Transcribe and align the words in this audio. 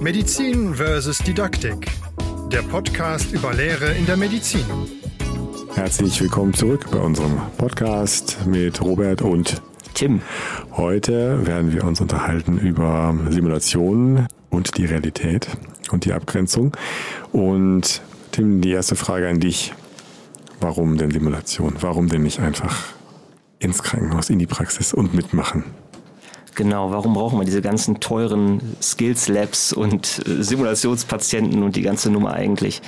Medizin 0.00 0.76
versus 0.76 1.18
Didaktik. 1.18 1.90
Der 2.52 2.62
Podcast 2.62 3.32
über 3.32 3.52
Lehre 3.52 3.94
in 3.94 4.06
der 4.06 4.16
Medizin. 4.16 4.64
Herzlich 5.74 6.20
willkommen 6.20 6.54
zurück 6.54 6.86
bei 6.92 6.98
unserem 6.98 7.40
Podcast 7.58 8.46
mit 8.46 8.80
Robert 8.80 9.22
und 9.22 9.60
Tim. 9.94 10.22
Heute 10.72 11.44
werden 11.44 11.72
wir 11.72 11.82
uns 11.82 12.00
unterhalten 12.00 12.58
über 12.58 13.12
Simulationen 13.28 14.28
und 14.50 14.76
die 14.78 14.84
Realität 14.84 15.48
und 15.90 16.04
die 16.04 16.12
Abgrenzung. 16.12 16.76
Und 17.32 18.00
Tim, 18.30 18.60
die 18.60 18.70
erste 18.70 18.94
Frage 18.94 19.28
an 19.28 19.40
dich. 19.40 19.74
Warum 20.60 20.96
denn 20.96 21.10
Simulation? 21.10 21.74
Warum 21.80 22.08
denn 22.08 22.22
nicht 22.22 22.38
einfach 22.38 22.84
ins 23.58 23.82
Krankenhaus, 23.82 24.30
in 24.30 24.38
die 24.38 24.46
Praxis 24.46 24.94
und 24.94 25.12
mitmachen? 25.12 25.64
Genau, 26.58 26.90
warum 26.90 27.14
brauchen 27.14 27.38
wir 27.38 27.44
diese 27.44 27.62
ganzen 27.62 28.00
teuren 28.00 28.76
Skills 28.82 29.28
Labs 29.28 29.72
und 29.72 30.20
äh, 30.26 30.42
Simulationspatienten 30.42 31.62
und 31.62 31.76
die 31.76 31.82
ganze 31.82 32.10
Nummer 32.10 32.32
eigentlich? 32.32 32.82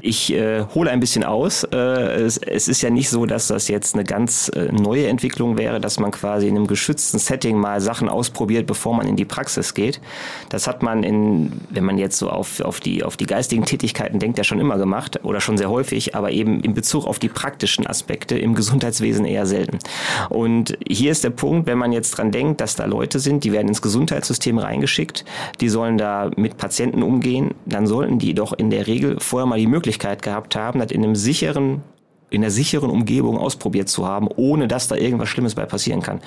Ich 0.00 0.32
äh, 0.32 0.62
hole 0.76 0.92
ein 0.92 1.00
bisschen 1.00 1.24
aus. 1.24 1.64
Äh, 1.64 1.76
es, 1.76 2.38
es, 2.38 2.68
ist 2.68 2.82
ja 2.82 2.90
nicht 2.90 3.10
so, 3.10 3.26
dass 3.26 3.48
das 3.48 3.66
jetzt 3.66 3.94
eine 3.94 4.04
ganz 4.04 4.48
äh, 4.50 4.70
neue 4.70 5.08
Entwicklung 5.08 5.58
wäre, 5.58 5.80
dass 5.80 5.98
man 5.98 6.12
quasi 6.12 6.46
in 6.46 6.54
einem 6.54 6.68
geschützten 6.68 7.18
Setting 7.18 7.58
mal 7.58 7.80
Sachen 7.80 8.08
ausprobiert, 8.08 8.68
bevor 8.68 8.94
man 8.94 9.08
in 9.08 9.16
die 9.16 9.24
Praxis 9.24 9.74
geht. 9.74 10.00
Das 10.48 10.68
hat 10.68 10.84
man 10.84 11.02
in, 11.02 11.50
wenn 11.70 11.82
man 11.82 11.98
jetzt 11.98 12.18
so 12.18 12.30
auf, 12.30 12.60
auf, 12.60 12.78
die, 12.78 13.02
auf 13.02 13.16
die 13.16 13.26
geistigen 13.26 13.64
Tätigkeiten 13.64 14.20
denkt, 14.20 14.38
ja 14.38 14.44
schon 14.44 14.60
immer 14.60 14.78
gemacht 14.78 15.18
oder 15.24 15.40
schon 15.40 15.58
sehr 15.58 15.68
häufig, 15.68 16.14
aber 16.14 16.30
eben 16.30 16.60
in 16.60 16.74
Bezug 16.74 17.08
auf 17.08 17.18
die 17.18 17.28
praktischen 17.28 17.88
Aspekte 17.88 18.38
im 18.38 18.54
Gesundheitswesen 18.54 19.24
eher 19.24 19.46
selten. 19.46 19.80
Und 20.28 20.78
hier 20.86 21.10
ist 21.10 21.24
der 21.24 21.30
Punkt, 21.30 21.66
wenn 21.66 21.76
man 21.76 21.90
jetzt 21.90 22.12
dran 22.12 22.30
denkt, 22.30 22.60
dass 22.60 22.76
da 22.76 22.84
Leute 22.84 23.15
Leute 23.16 23.20
sind, 23.20 23.44
die 23.44 23.52
werden 23.52 23.68
ins 23.68 23.80
Gesundheitssystem 23.80 24.58
reingeschickt, 24.58 25.24
die 25.62 25.70
sollen 25.70 25.96
da 25.96 26.30
mit 26.36 26.58
Patienten 26.58 27.02
umgehen, 27.02 27.54
dann 27.64 27.86
sollten 27.86 28.18
die 28.18 28.34
doch 28.34 28.52
in 28.52 28.68
der 28.68 28.86
Regel 28.86 29.18
vorher 29.20 29.46
mal 29.46 29.58
die 29.58 29.66
Möglichkeit 29.66 30.20
gehabt 30.20 30.54
haben, 30.54 30.80
das 30.80 30.90
in 30.90 31.02
einem 31.02 31.16
sicheren 31.16 31.82
in 32.28 32.42
einer 32.42 32.50
sicheren 32.50 32.90
Umgebung 32.90 33.38
ausprobiert 33.38 33.88
zu 33.88 34.04
haben, 34.04 34.28
ohne 34.34 34.66
dass 34.66 34.88
da 34.88 34.96
irgendwas 34.96 35.28
Schlimmes 35.28 35.54
bei 35.54 35.64
passieren 35.64 36.02
kann. 36.02 36.20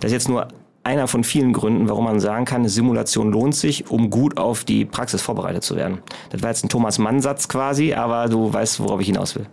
Das 0.00 0.10
ist 0.10 0.12
jetzt 0.12 0.28
nur 0.28 0.48
einer 0.82 1.06
von 1.06 1.22
vielen 1.22 1.52
Gründen, 1.52 1.88
warum 1.88 2.04
man 2.04 2.18
sagen 2.18 2.44
kann, 2.44 2.62
eine 2.62 2.68
Simulation 2.68 3.30
lohnt 3.30 3.54
sich, 3.54 3.88
um 3.88 4.10
gut 4.10 4.36
auf 4.36 4.64
die 4.64 4.84
Praxis 4.84 5.22
vorbereitet 5.22 5.62
zu 5.62 5.76
werden. 5.76 6.02
Das 6.30 6.42
war 6.42 6.50
jetzt 6.50 6.64
ein 6.64 6.68
Thomas 6.68 6.98
Mann-Satz 6.98 7.48
quasi, 7.48 7.94
aber 7.94 8.28
du 8.28 8.52
weißt, 8.52 8.80
worauf 8.80 9.00
ich 9.00 9.06
hinaus 9.06 9.36
will. 9.36 9.46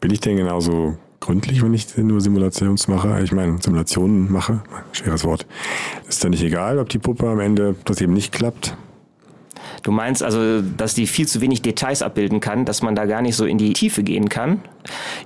Bin 0.00 0.12
ich 0.12 0.20
denn 0.20 0.36
genauso 0.36 0.98
gründlich, 1.20 1.62
wenn 1.62 1.74
ich 1.74 1.96
nur 1.96 2.20
Simulations 2.20 2.88
mache. 2.88 3.20
Ich 3.22 3.32
meine, 3.32 3.60
Simulationen 3.60 4.30
mache, 4.30 4.62
schweres 4.92 5.24
Wort. 5.24 5.46
Ist 6.08 6.22
dann 6.22 6.30
nicht 6.30 6.42
egal, 6.42 6.78
ob 6.78 6.88
die 6.88 6.98
Puppe 6.98 7.28
am 7.28 7.40
Ende 7.40 7.74
das 7.84 8.00
eben 8.00 8.12
nicht 8.12 8.32
klappt. 8.32 8.76
Du 9.86 9.92
meinst 9.92 10.20
also, 10.20 10.62
dass 10.62 10.94
die 10.94 11.06
viel 11.06 11.28
zu 11.28 11.40
wenig 11.40 11.62
Details 11.62 12.02
abbilden 12.02 12.40
kann, 12.40 12.64
dass 12.64 12.82
man 12.82 12.96
da 12.96 13.04
gar 13.04 13.22
nicht 13.22 13.36
so 13.36 13.44
in 13.44 13.56
die 13.56 13.72
Tiefe 13.72 14.02
gehen 14.02 14.28
kann? 14.28 14.60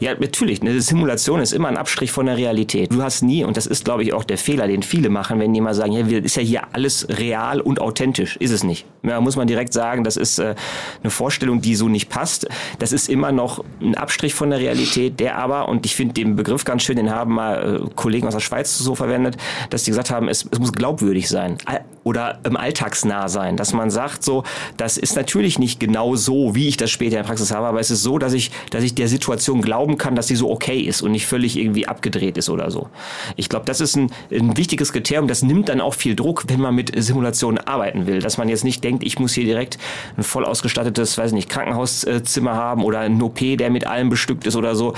Ja, 0.00 0.12
natürlich. 0.19 0.61
Eine 0.61 0.78
Simulation 0.83 1.41
ist 1.41 1.52
immer 1.52 1.69
ein 1.69 1.78
Abstrich 1.78 2.12
von 2.12 2.27
der 2.27 2.36
Realität. 2.36 2.92
Du 2.92 3.02
hast 3.02 3.22
nie, 3.22 3.42
und 3.42 3.56
das 3.56 3.67
ist, 3.67 3.86
glaube 3.86 4.02
ich, 4.02 4.12
auch 4.12 4.22
der 4.22 4.36
Fehler, 4.36 4.67
den 4.67 4.83
viele 4.83 5.08
machen, 5.08 5.41
wenn 5.41 5.55
die 5.55 5.62
mal 5.62 5.72
sagen, 5.72 5.92
ja, 5.92 6.19
ist 6.19 6.36
ja 6.36 6.42
hier 6.42 6.62
alles 6.72 7.08
real 7.08 7.62
und 7.62 7.80
authentisch. 7.80 8.36
Ist 8.36 8.50
es 8.50 8.62
nicht. 8.62 8.84
Da 9.02 9.19
muss 9.22 9.34
man 9.34 9.47
direkt 9.47 9.72
sagen, 9.72 10.05
das 10.05 10.19
ist 10.19 10.39
äh, 10.39 10.55
eine 11.02 11.11
Vorstellung, 11.11 11.62
die 11.62 11.74
so 11.74 11.89
nicht 11.89 12.11
passt. 12.11 12.47
Das 12.78 12.92
ist 12.92 13.08
immer 13.08 13.33
noch 13.33 13.64
ein 13.80 13.95
Abstrich 13.95 14.34
von 14.34 14.50
der 14.50 14.58
Realität, 14.58 15.20
der 15.20 15.39
aber, 15.39 15.70
und 15.70 15.86
ich 15.86 15.97
finde 15.97 16.12
den 16.12 16.36
Begriff 16.36 16.64
ganz 16.64 16.83
schön, 16.83 16.97
den 16.97 17.11
haben 17.11 17.33
mal 17.33 17.80
äh, 17.86 17.91
Kollegen 17.97 18.27
aus 18.27 18.34
der 18.34 18.41
Schweiz 18.41 18.77
so 18.77 18.95
verwendet, 18.95 19.39
dass 19.70 19.84
die 19.84 19.91
gesagt 19.91 20.11
haben, 20.11 20.28
es, 20.28 20.47
es 20.50 20.58
muss 20.58 20.72
glaubwürdig 20.72 21.30
sein 21.30 21.56
oder 22.05 22.39
im 22.45 22.56
alltagsnah 22.56 23.28
sein, 23.28 23.56
dass 23.56 23.72
man 23.72 23.91
sagt, 23.91 24.24
so, 24.24 24.45
das 24.76 24.96
ist 24.98 25.16
natürlich 25.16 25.58
nicht 25.58 25.80
genau 25.80 26.16
so, 26.16 26.55
wie 26.55 26.68
ich 26.68 26.77
das 26.77 26.90
später 26.90 27.16
in 27.16 27.22
der 27.22 27.28
Praxis 27.28 27.52
habe, 27.52 27.66
aber 27.66 27.80
es 27.80 27.90
ist 27.90 28.02
so, 28.02 28.18
dass 28.18 28.33
ich, 28.33 28.50
dass 28.70 28.84
ich 28.84 28.94
der 28.94 29.08
Situation 29.08 29.62
glauben 29.62 29.98
kann, 29.98 30.14
dass 30.14 30.28
sie 30.28 30.36
so 30.36 30.50
okay 30.50 30.80
ist 30.80 31.02
und 31.02 31.12
nicht 31.12 31.27
völlig 31.27 31.58
irgendwie 31.58 31.86
abgedreht 31.86 32.38
ist 32.38 32.48
oder 32.48 32.70
so. 32.70 32.89
Ich 33.36 33.48
glaube, 33.48 33.66
das 33.66 33.80
ist 33.80 33.96
ein, 33.96 34.10
ein 34.30 34.56
wichtiges 34.56 34.92
Kriterium, 34.92 35.28
das 35.28 35.42
nimmt 35.42 35.68
dann 35.68 35.80
auch 35.80 35.94
viel 35.94 36.14
Druck, 36.14 36.44
wenn 36.48 36.60
man 36.60 36.74
mit 36.74 36.92
Simulationen 37.02 37.58
arbeiten 37.58 38.06
will, 38.06 38.20
dass 38.20 38.39
man 38.39 38.48
jetzt 38.48 38.64
nicht 38.64 38.83
denkt, 38.84 39.02
ich 39.02 39.18
muss 39.18 39.33
hier 39.33 39.44
direkt 39.44 39.78
ein 40.16 40.22
voll 40.22 40.44
ausgestattetes, 40.44 41.16
weiß 41.18 41.33
nicht, 41.33 41.48
Krankenhauszimmer 41.48 42.55
haben 42.55 42.84
oder 42.84 43.00
ein 43.00 43.20
OP, 43.22 43.39
der 43.39 43.70
mit 43.70 43.86
allem 43.86 44.10
bestückt 44.10 44.46
ist 44.46 44.56
oder 44.56 44.74
so. 44.74 44.94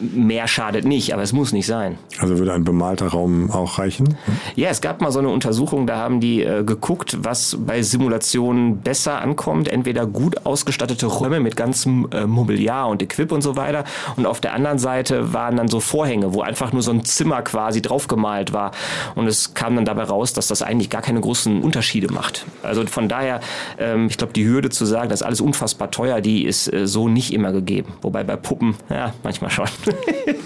Mehr 0.00 0.48
schadet 0.48 0.84
nicht, 0.84 1.12
aber 1.12 1.22
es 1.22 1.32
muss 1.32 1.52
nicht 1.52 1.66
sein. 1.66 1.98
Also 2.18 2.38
würde 2.38 2.52
ein 2.52 2.64
bemalter 2.64 3.08
Raum 3.08 3.50
auch 3.50 3.78
reichen? 3.78 4.16
Ja, 4.56 4.70
es 4.70 4.80
gab 4.80 5.00
mal 5.00 5.12
so 5.12 5.18
eine 5.18 5.28
Untersuchung, 5.28 5.86
da 5.86 5.98
haben 5.98 6.20
die 6.20 6.42
äh, 6.42 6.64
geguckt, 6.64 7.18
was 7.22 7.56
bei 7.60 7.82
Simulationen 7.82 8.80
besser 8.80 9.20
ankommt. 9.20 9.68
Entweder 9.68 10.06
gut 10.06 10.46
ausgestattete 10.46 11.06
Räume 11.06 11.40
mit 11.40 11.56
ganzem 11.56 12.08
äh, 12.12 12.26
Mobiliar 12.26 12.88
und 12.88 13.02
Equip 13.02 13.32
und 13.32 13.42
so 13.42 13.56
weiter. 13.56 13.84
Und 14.16 14.26
auf 14.26 14.40
der 14.40 14.54
anderen 14.54 14.78
Seite 14.78 15.32
waren 15.32 15.56
dann 15.56 15.68
so 15.68 15.80
Vorhänge, 15.80 16.34
wo 16.34 16.42
einfach 16.42 16.72
nur 16.72 16.82
so 16.82 16.90
ein 16.90 17.04
Zimmer 17.04 17.42
quasi 17.42 17.82
draufgemalt 17.82 18.52
war. 18.52 18.72
Und 19.14 19.26
es 19.26 19.54
kam 19.54 19.76
dann 19.76 19.84
dabei 19.84 20.04
raus, 20.04 20.32
dass 20.32 20.48
das 20.48 20.62
eigentlich 20.62 20.90
gar 20.90 21.02
keine 21.02 21.20
großen 21.20 21.62
Unterschiede 21.62 22.12
macht. 22.12 22.46
Also 22.62 22.84
von 22.86 23.08
daher, 23.08 23.40
ähm, 23.78 24.06
ich 24.08 24.18
glaube, 24.18 24.32
die 24.32 24.46
Hürde 24.46 24.70
zu 24.70 24.84
sagen, 24.84 25.08
das 25.08 25.20
ist 25.20 25.26
alles 25.26 25.40
unfassbar 25.40 25.90
teuer, 25.90 26.20
die 26.20 26.44
ist 26.44 26.72
äh, 26.72 26.86
so 26.86 27.08
nicht 27.08 27.32
immer 27.32 27.52
gegeben. 27.52 27.92
Wobei 28.02 28.24
bei 28.24 28.36
Puppen, 28.36 28.76
ja, 28.90 29.12
manchmal 29.22 29.50
schon. 29.50 29.67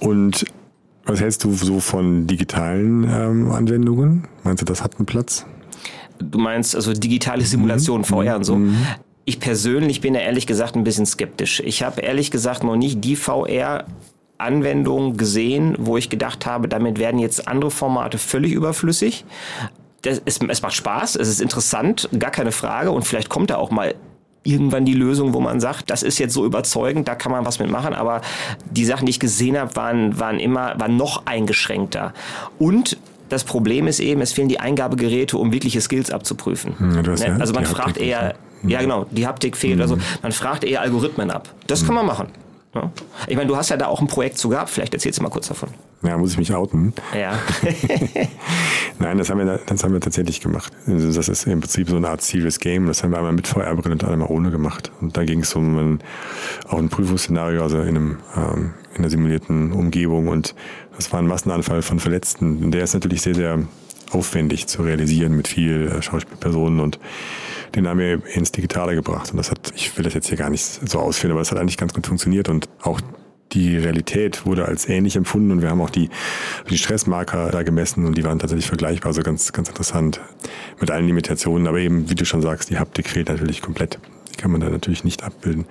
und 0.00 0.44
was 1.04 1.20
hältst 1.20 1.44
du 1.44 1.52
so 1.52 1.80
von 1.80 2.26
digitalen 2.26 3.04
ähm, 3.04 3.52
Anwendungen? 3.52 4.28
Meinst 4.44 4.62
du, 4.62 4.64
das 4.64 4.82
hat 4.82 4.98
einen 4.98 5.06
Platz? 5.06 5.46
Du 6.18 6.38
meinst 6.38 6.76
also 6.76 6.92
digitale 6.92 7.44
Simulation, 7.44 8.00
mhm. 8.00 8.04
VR 8.04 8.36
und 8.36 8.44
so? 8.44 8.56
Mhm. 8.56 8.76
Ich 9.24 9.40
persönlich 9.40 10.00
bin 10.00 10.14
ja 10.14 10.20
ehrlich 10.20 10.46
gesagt 10.46 10.76
ein 10.76 10.84
bisschen 10.84 11.06
skeptisch. 11.06 11.60
Ich 11.60 11.82
habe 11.82 12.00
ehrlich 12.00 12.30
gesagt 12.30 12.64
noch 12.64 12.76
nicht 12.76 13.04
die 13.04 13.16
VR 13.16 13.84
Anwendung 14.38 15.16
gesehen, 15.16 15.76
wo 15.78 15.96
ich 15.96 16.08
gedacht 16.08 16.46
habe, 16.46 16.68
damit 16.68 16.98
werden 16.98 17.20
jetzt 17.20 17.46
andere 17.46 17.70
Formate 17.70 18.18
völlig 18.18 18.52
überflüssig. 18.52 19.24
Es, 20.04 20.20
es 20.24 20.62
macht 20.62 20.74
Spaß, 20.74 21.14
es 21.14 21.28
ist 21.28 21.40
interessant, 21.40 22.08
gar 22.18 22.32
keine 22.32 22.50
Frage. 22.50 22.90
Und 22.90 23.04
vielleicht 23.04 23.28
kommt 23.28 23.50
da 23.50 23.56
auch 23.56 23.70
mal 23.70 23.94
irgendwann 24.44 24.84
die 24.84 24.94
Lösung, 24.94 25.34
wo 25.34 25.40
man 25.40 25.60
sagt, 25.60 25.90
das 25.90 26.02
ist 26.02 26.18
jetzt 26.18 26.34
so 26.34 26.44
überzeugend, 26.44 27.08
da 27.08 27.14
kann 27.14 27.32
man 27.32 27.46
was 27.46 27.58
mitmachen, 27.58 27.94
aber 27.94 28.22
die 28.70 28.84
Sachen, 28.84 29.06
die 29.06 29.10
ich 29.10 29.20
gesehen 29.20 29.56
habe, 29.56 29.74
waren, 29.76 30.18
waren 30.18 30.40
immer, 30.40 30.78
waren 30.78 30.96
noch 30.96 31.26
eingeschränkter. 31.26 32.12
Und 32.58 32.96
das 33.28 33.44
Problem 33.44 33.86
ist 33.86 34.00
eben, 34.00 34.20
es 34.20 34.32
fehlen 34.32 34.48
die 34.48 34.60
Eingabegeräte, 34.60 35.38
um 35.38 35.52
wirkliche 35.52 35.80
Skills 35.80 36.10
abzuprüfen. 36.10 36.78
Hm, 36.78 37.02
ne? 37.02 37.14
ja, 37.16 37.36
also 37.36 37.54
man 37.54 37.64
fragt 37.64 37.88
Haptik 37.88 38.06
eher, 38.06 38.34
ja 38.62 38.80
genau, 38.80 39.06
die 39.10 39.26
Haptik 39.26 39.56
fehlt, 39.56 39.76
mhm. 39.76 39.82
also 39.82 39.98
man 40.22 40.32
fragt 40.32 40.64
eher 40.64 40.82
Algorithmen 40.82 41.30
ab. 41.30 41.48
Das 41.66 41.82
mhm. 41.82 41.86
kann 41.86 41.94
man 41.94 42.06
machen. 42.06 42.28
Ja. 42.74 42.90
Ich 43.26 43.36
meine, 43.36 43.48
du 43.48 43.56
hast 43.56 43.68
ja 43.68 43.76
da 43.76 43.86
auch 43.86 44.00
ein 44.00 44.06
Projekt 44.06 44.38
zu 44.38 44.48
gehabt, 44.48 44.70
vielleicht 44.70 44.94
erzählst 44.94 45.18
du 45.18 45.22
mal 45.22 45.28
kurz 45.28 45.48
davon. 45.48 45.68
Ja, 46.02 46.16
muss 46.16 46.32
ich 46.32 46.38
mich 46.38 46.52
outen? 46.54 46.94
Ja. 47.14 47.38
Nein, 48.98 49.18
das 49.18 49.30
haben, 49.30 49.38
wir, 49.38 49.60
das 49.66 49.84
haben 49.84 49.92
wir 49.92 50.00
tatsächlich 50.00 50.40
gemacht. 50.40 50.72
Also 50.86 51.12
das 51.12 51.28
ist 51.28 51.46
im 51.46 51.60
Prinzip 51.60 51.88
so 51.88 51.96
eine 51.96 52.08
Art 52.08 52.22
Serious 52.22 52.58
Game. 52.58 52.86
Das 52.86 53.02
haben 53.02 53.10
wir 53.10 53.18
einmal 53.18 53.32
mit 53.32 53.46
VR-Brille 53.46 53.92
und 53.92 54.04
einmal 54.04 54.28
ohne 54.28 54.50
gemacht. 54.50 54.90
Und 55.00 55.16
da 55.16 55.24
ging 55.24 55.40
es 55.40 55.54
um 55.54 55.78
ein, 55.78 55.98
auch 56.66 56.78
ein 56.78 56.88
Prüfungsszenario, 56.88 57.62
also 57.62 57.80
in, 57.80 57.88
einem, 57.88 58.18
ähm, 58.36 58.74
in 58.92 58.98
einer 58.98 59.10
simulierten 59.10 59.72
Umgebung. 59.72 60.28
Und 60.28 60.54
das 60.96 61.12
war 61.12 61.20
ein 61.20 61.26
Massenanfall 61.26 61.82
von 61.82 62.00
Verletzten. 62.00 62.70
Der 62.70 62.82
ist 62.82 62.94
natürlich 62.94 63.22
sehr, 63.22 63.34
sehr 63.34 63.58
aufwendig 64.10 64.66
zu 64.66 64.82
realisieren 64.82 65.36
mit 65.36 65.46
viel 65.46 65.88
äh, 65.88 66.02
Schauspielpersonen 66.02 66.80
und 66.80 66.98
den 67.74 67.88
haben 67.88 67.98
wir 67.98 68.22
ins 68.34 68.52
Digitale 68.52 68.94
gebracht. 68.94 69.30
Und 69.30 69.36
das 69.36 69.50
hat, 69.50 69.72
ich 69.74 69.96
will 69.96 70.04
das 70.04 70.14
jetzt 70.14 70.28
hier 70.28 70.38
gar 70.38 70.50
nicht 70.50 70.64
so 70.64 70.98
ausführen, 70.98 71.32
aber 71.32 71.40
es 71.40 71.50
hat 71.50 71.58
eigentlich 71.58 71.76
ganz 71.76 71.94
gut 71.94 72.06
funktioniert 72.06 72.48
und 72.48 72.68
auch 72.82 73.00
die 73.52 73.76
Realität 73.76 74.46
wurde 74.46 74.64
als 74.64 74.88
ähnlich 74.88 75.16
empfunden 75.16 75.50
und 75.50 75.62
wir 75.62 75.70
haben 75.70 75.80
auch 75.80 75.90
die, 75.90 76.08
die 76.70 76.78
Stressmarker 76.78 77.50
da 77.50 77.62
gemessen 77.62 78.06
und 78.06 78.16
die 78.16 78.24
waren 78.24 78.38
tatsächlich 78.38 78.66
vergleichbar, 78.66 79.08
also 79.08 79.22
ganz, 79.22 79.52
ganz 79.52 79.68
interessant 79.68 80.20
mit 80.80 80.90
allen 80.90 81.06
Limitationen. 81.06 81.66
Aber 81.66 81.78
eben, 81.78 82.08
wie 82.08 82.14
du 82.14 82.24
schon 82.24 82.42
sagst, 82.42 82.70
die 82.70 82.78
Haptik 82.78 83.08
fehlt 83.08 83.28
natürlich 83.28 83.60
komplett. 83.60 83.98
Die 84.32 84.36
kann 84.36 84.50
man 84.50 84.60
da 84.60 84.70
natürlich 84.70 85.04
nicht 85.04 85.22
abbilden. 85.22 85.66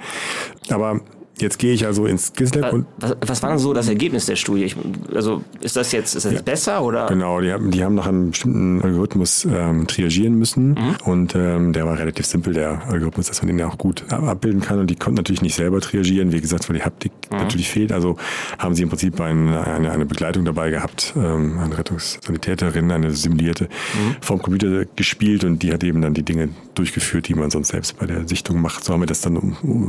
Aber 0.70 1.02
Jetzt 1.42 1.58
gehe 1.58 1.74
ich 1.74 1.86
also 1.86 2.06
ins 2.06 2.34
GISLab 2.34 2.74
und. 2.74 2.86
Was, 2.98 3.16
was 3.26 3.44
war 3.44 3.50
denn 3.50 3.60
so 3.60 3.74
das 3.74 3.88
Ergebnis 3.88 4.26
der 4.26 4.36
Studie? 4.36 4.64
Ich, 4.64 4.76
also 5.14 5.44
ist 5.62 5.76
das 5.76 5.92
jetzt, 5.92 6.16
ist 6.16 6.26
das 6.26 6.34
jetzt 6.34 6.46
besser 6.46 6.84
oder? 6.84 7.08
Genau, 7.08 7.42
die 7.42 7.52
haben, 7.52 7.72
die 7.72 7.84
haben 7.84 7.96
nach 7.96 8.08
einem 8.08 8.32
bestimmten 8.32 8.82
Algorithmus 8.82 9.46
ähm, 9.46 9.88
triagieren 9.88 10.36
müssen 10.36 10.70
mhm. 10.70 10.96
und 11.06 11.36
ähm, 11.36 11.74
der 11.74 11.86
war 11.86 11.98
relativ 11.98 12.26
simpel, 12.26 12.54
der 12.54 12.88
Algorithmus, 12.88 13.28
dass 13.28 13.42
man 13.42 13.48
den 13.48 13.60
ja 13.60 13.68
auch 13.68 13.78
gut 13.78 14.04
abbilden 14.12 14.62
kann 14.62 14.80
und 14.80 14.90
die 14.90 14.96
konnten 14.96 15.18
natürlich 15.18 15.42
nicht 15.42 15.56
selber 15.56 15.82
triagieren, 15.82 16.32
wie 16.32 16.42
gesagt, 16.42 16.70
weil 16.70 16.78
die 16.78 16.84
Haptik 16.84 17.12
mhm. 17.32 17.38
natürlich 17.38 17.70
fehlt. 17.70 17.92
Also 17.92 18.18
haben 18.58 18.76
sie 18.76 18.84
im 18.84 18.90
Prinzip 18.90 19.20
eine, 19.20 19.66
eine, 19.66 19.92
eine 19.92 20.06
Begleitung 20.06 20.46
dabei 20.46 20.70
gehabt, 20.70 21.14
ähm, 21.16 21.60
eine 21.60 21.78
Rettungssanitäterin, 21.78 22.92
eine 22.92 23.12
simulierte, 23.12 23.66
mhm. 23.66 24.16
vom 24.22 24.42
Computer 24.42 24.86
gespielt 24.96 25.44
und 25.44 25.64
die 25.64 25.74
hat 25.74 25.84
eben 25.84 26.02
dann 26.02 26.14
die 26.14 26.24
Dinge 26.24 26.50
durchgeführt, 26.76 27.28
die 27.28 27.36
man 27.36 27.52
sonst 27.52 27.70
selbst 27.70 27.98
bei 28.00 28.06
der 28.06 28.28
Sichtung 28.28 28.62
macht. 28.62 28.84
So 28.84 28.94
haben 28.94 29.02
wir 29.02 29.08
das 29.08 29.22
dann, 29.22 29.36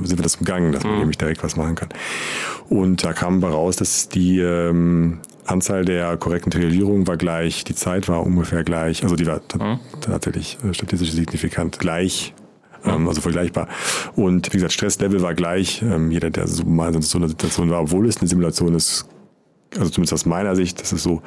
sind 0.05 0.19
wir 0.19 0.22
das 0.22 0.37
umgangen, 0.37 0.72
dass 0.72 0.84
man 0.84 0.94
mhm. 0.94 0.98
nämlich 1.00 1.19
direkt 1.19 1.41
was 1.42 1.56
machen 1.56 1.74
kann. 1.74 1.88
Und 2.68 3.04
da 3.04 3.12
kam 3.12 3.42
raus, 3.42 3.76
dass 3.76 4.08
die 4.08 4.38
ähm, 4.38 5.20
Anzahl 5.44 5.84
der 5.84 6.16
korrekten 6.16 6.50
Triangierungen 6.50 7.06
war 7.06 7.16
gleich, 7.16 7.64
die 7.64 7.74
Zeit 7.74 8.08
war 8.08 8.24
ungefähr 8.24 8.64
gleich, 8.64 9.02
also 9.02 9.16
die 9.16 9.26
war 9.26 9.40
mhm. 9.58 9.78
tatsächlich 10.00 10.58
äh, 10.64 10.72
statistisch 10.72 11.12
signifikant 11.12 11.78
gleich 11.78 12.34
ähm, 12.84 13.08
also 13.08 13.20
vergleichbar. 13.20 13.68
Und 14.16 14.52
wie 14.52 14.56
gesagt, 14.56 14.72
Stresslevel 14.72 15.22
war 15.22 15.34
gleich. 15.34 15.82
Ähm, 15.82 16.10
jeder, 16.10 16.30
der 16.30 16.46
so 16.46 16.64
mal 16.64 16.94
in 16.94 17.02
so 17.02 17.18
einer 17.18 17.28
Situation 17.28 17.70
war, 17.70 17.82
obwohl 17.82 18.08
es 18.08 18.18
eine 18.18 18.28
Simulation 18.28 18.74
ist, 18.74 19.06
also 19.78 19.90
zumindest 19.90 20.12
aus 20.12 20.26
meiner 20.26 20.54
Sicht, 20.54 20.80
das 20.80 20.92
ist 20.92 21.02
so, 21.02 21.22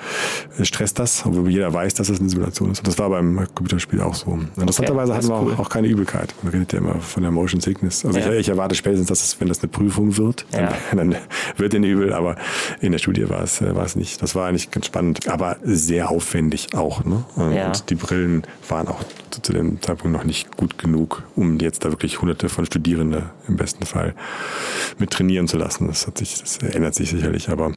äh, 0.57 0.65
stresst 0.65 0.99
das, 0.99 1.25
obwohl 1.25 1.49
jeder 1.49 1.73
weiß, 1.73 1.93
dass 1.95 2.09
es 2.09 2.19
eine 2.19 2.29
Simulation 2.29 2.71
ist. 2.71 2.79
Und 2.79 2.87
das 2.87 2.97
war 2.99 3.09
beim 3.09 3.47
Computerspiel 3.55 4.01
auch 4.01 4.15
so. 4.15 4.39
Interessanterweise 4.57 5.11
okay, 5.11 5.17
hatten 5.17 5.29
wir 5.29 5.53
auch, 5.53 5.59
auch, 5.59 5.69
keine 5.69 5.87
Übelkeit. 5.87 6.33
Man 6.43 6.51
redet 6.51 6.73
ja 6.73 6.79
immer 6.79 6.95
von 6.95 7.23
der 7.23 7.31
Motion 7.31 7.61
Sickness. 7.61 8.05
Also 8.05 8.19
ja. 8.19 8.31
ich, 8.31 8.41
ich, 8.41 8.49
erwarte 8.49 8.75
spätestens, 8.75 9.07
dass 9.07 9.23
es, 9.23 9.39
wenn 9.41 9.47
das 9.47 9.59
eine 9.61 9.69
Prüfung 9.69 10.17
wird, 10.17 10.45
ja. 10.53 10.73
dann, 10.91 10.97
dann, 11.11 11.15
wird 11.57 11.73
den 11.73 11.83
übel, 11.83 12.13
aber 12.13 12.35
in 12.81 12.91
der 12.91 12.99
Studie 12.99 13.27
war 13.29 13.41
es, 13.41 13.61
äh, 13.61 13.75
war 13.75 13.85
es 13.85 13.95
nicht. 13.95 14.21
Das 14.21 14.35
war 14.35 14.47
eigentlich 14.47 14.71
ganz 14.71 14.85
spannend, 14.85 15.27
aber 15.27 15.57
sehr 15.63 16.09
aufwendig 16.09 16.75
auch. 16.75 17.03
Ne? 17.03 17.23
Ja. 17.37 17.67
Und 17.67 17.89
die 17.89 17.95
Brillen 17.95 18.43
waren 18.69 18.87
auch 18.87 19.03
zu 19.41 19.53
dem 19.53 19.81
Zeitpunkt 19.81 20.15
noch 20.15 20.23
nicht 20.23 20.55
gut 20.55 20.77
genug, 20.77 21.23
um 21.35 21.59
jetzt 21.59 21.83
da 21.83 21.91
wirklich 21.91 22.21
hunderte 22.21 22.49
von 22.49 22.65
Studierenden 22.65 23.23
im 23.47 23.57
besten 23.57 23.85
Fall 23.85 24.15
mit 24.97 25.11
trainieren 25.11 25.47
zu 25.47 25.57
lassen. 25.57 25.87
Das 25.87 26.07
hat 26.07 26.17
sich, 26.17 26.39
das 26.39 26.57
ändert 26.59 26.95
sich 26.95 27.09
sicherlich, 27.09 27.49
aber 27.49 27.73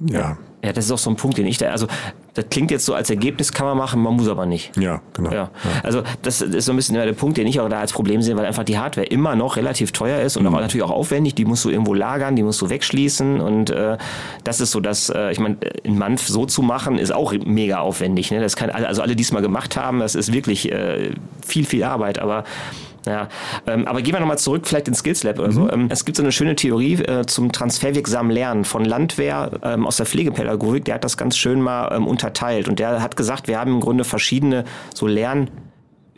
ja. 0.00 0.36
Ja, 0.62 0.74
das 0.74 0.84
ist 0.84 0.92
auch 0.92 0.98
so 0.98 1.08
ein 1.08 1.16
Punkt, 1.16 1.38
den 1.38 1.46
ich 1.46 1.56
da, 1.56 1.70
also 1.70 1.86
das 2.34 2.44
klingt 2.50 2.70
jetzt 2.70 2.84
so 2.84 2.92
als 2.92 3.08
Ergebnis 3.08 3.52
kann 3.52 3.66
man 3.66 3.78
machen, 3.78 4.02
man 4.02 4.14
muss 4.14 4.28
aber 4.28 4.44
nicht. 4.44 4.76
Ja, 4.76 5.00
genau. 5.14 5.30
Ja. 5.30 5.36
ja. 5.36 5.50
Also 5.82 6.02
das 6.20 6.42
ist 6.42 6.66
so 6.66 6.72
ein 6.72 6.76
bisschen 6.76 6.96
der 6.96 7.12
Punkt, 7.14 7.38
den 7.38 7.46
ich 7.46 7.58
auch 7.60 7.68
da 7.70 7.80
als 7.80 7.92
Problem 7.92 8.20
sehe, 8.20 8.36
weil 8.36 8.44
einfach 8.44 8.64
die 8.64 8.78
Hardware 8.78 9.06
immer 9.06 9.36
noch 9.36 9.56
relativ 9.56 9.92
teuer 9.92 10.20
ist 10.20 10.36
und 10.36 10.44
mhm. 10.44 10.54
auch 10.54 10.60
natürlich 10.60 10.84
auch 10.84 10.90
aufwendig. 10.90 11.34
Die 11.34 11.46
musst 11.46 11.64
du 11.64 11.70
irgendwo 11.70 11.94
lagern, 11.94 12.36
die 12.36 12.42
musst 12.42 12.60
du 12.60 12.68
wegschließen 12.68 13.40
und 13.40 13.70
äh, 13.70 13.96
das 14.44 14.60
ist 14.60 14.72
so, 14.72 14.80
dass 14.80 15.08
äh, 15.08 15.32
ich 15.32 15.40
meine, 15.40 15.56
in 15.82 15.96
Manf 15.96 16.28
so 16.28 16.44
zu 16.44 16.60
machen 16.60 16.98
ist 16.98 17.10
auch 17.10 17.32
mega 17.32 17.78
aufwendig. 17.78 18.30
Ne? 18.30 18.40
Das 18.40 18.54
kann 18.54 18.68
also 18.68 19.00
alle, 19.00 19.16
die 19.16 19.22
es 19.22 19.32
mal 19.32 19.42
gemacht 19.42 19.76
haben, 19.76 20.00
das 20.00 20.14
ist 20.14 20.32
wirklich 20.32 20.70
äh, 20.70 21.12
viel 21.44 21.64
viel 21.64 21.84
Arbeit, 21.84 22.18
aber 22.18 22.44
ja, 23.06 23.28
ähm, 23.66 23.86
aber 23.86 24.02
gehen 24.02 24.14
wir 24.14 24.20
nochmal 24.20 24.38
zurück, 24.38 24.66
vielleicht 24.66 24.88
ins 24.88 24.98
Skills 24.98 25.22
Lab 25.22 25.38
oder 25.38 25.52
so. 25.52 25.62
Mhm. 25.62 25.70
Ähm, 25.72 25.88
es 25.90 26.04
gibt 26.04 26.16
so 26.16 26.22
eine 26.22 26.32
schöne 26.32 26.56
Theorie 26.56 26.94
äh, 26.94 27.26
zum 27.26 27.52
transferwirksamen 27.52 28.30
Lernen 28.30 28.64
von 28.64 28.84
Landwehr 28.84 29.50
ähm, 29.62 29.86
aus 29.86 29.96
der 29.96 30.06
Pflegepädagogik, 30.06 30.84
der 30.84 30.96
hat 30.96 31.04
das 31.04 31.16
ganz 31.16 31.36
schön 31.36 31.60
mal 31.60 31.94
ähm, 31.94 32.06
unterteilt 32.06 32.68
und 32.68 32.78
der 32.78 33.02
hat 33.02 33.16
gesagt, 33.16 33.48
wir 33.48 33.58
haben 33.58 33.72
im 33.72 33.80
Grunde 33.80 34.04
verschiedene 34.04 34.64
so 34.94 35.06
Lern- 35.06 35.48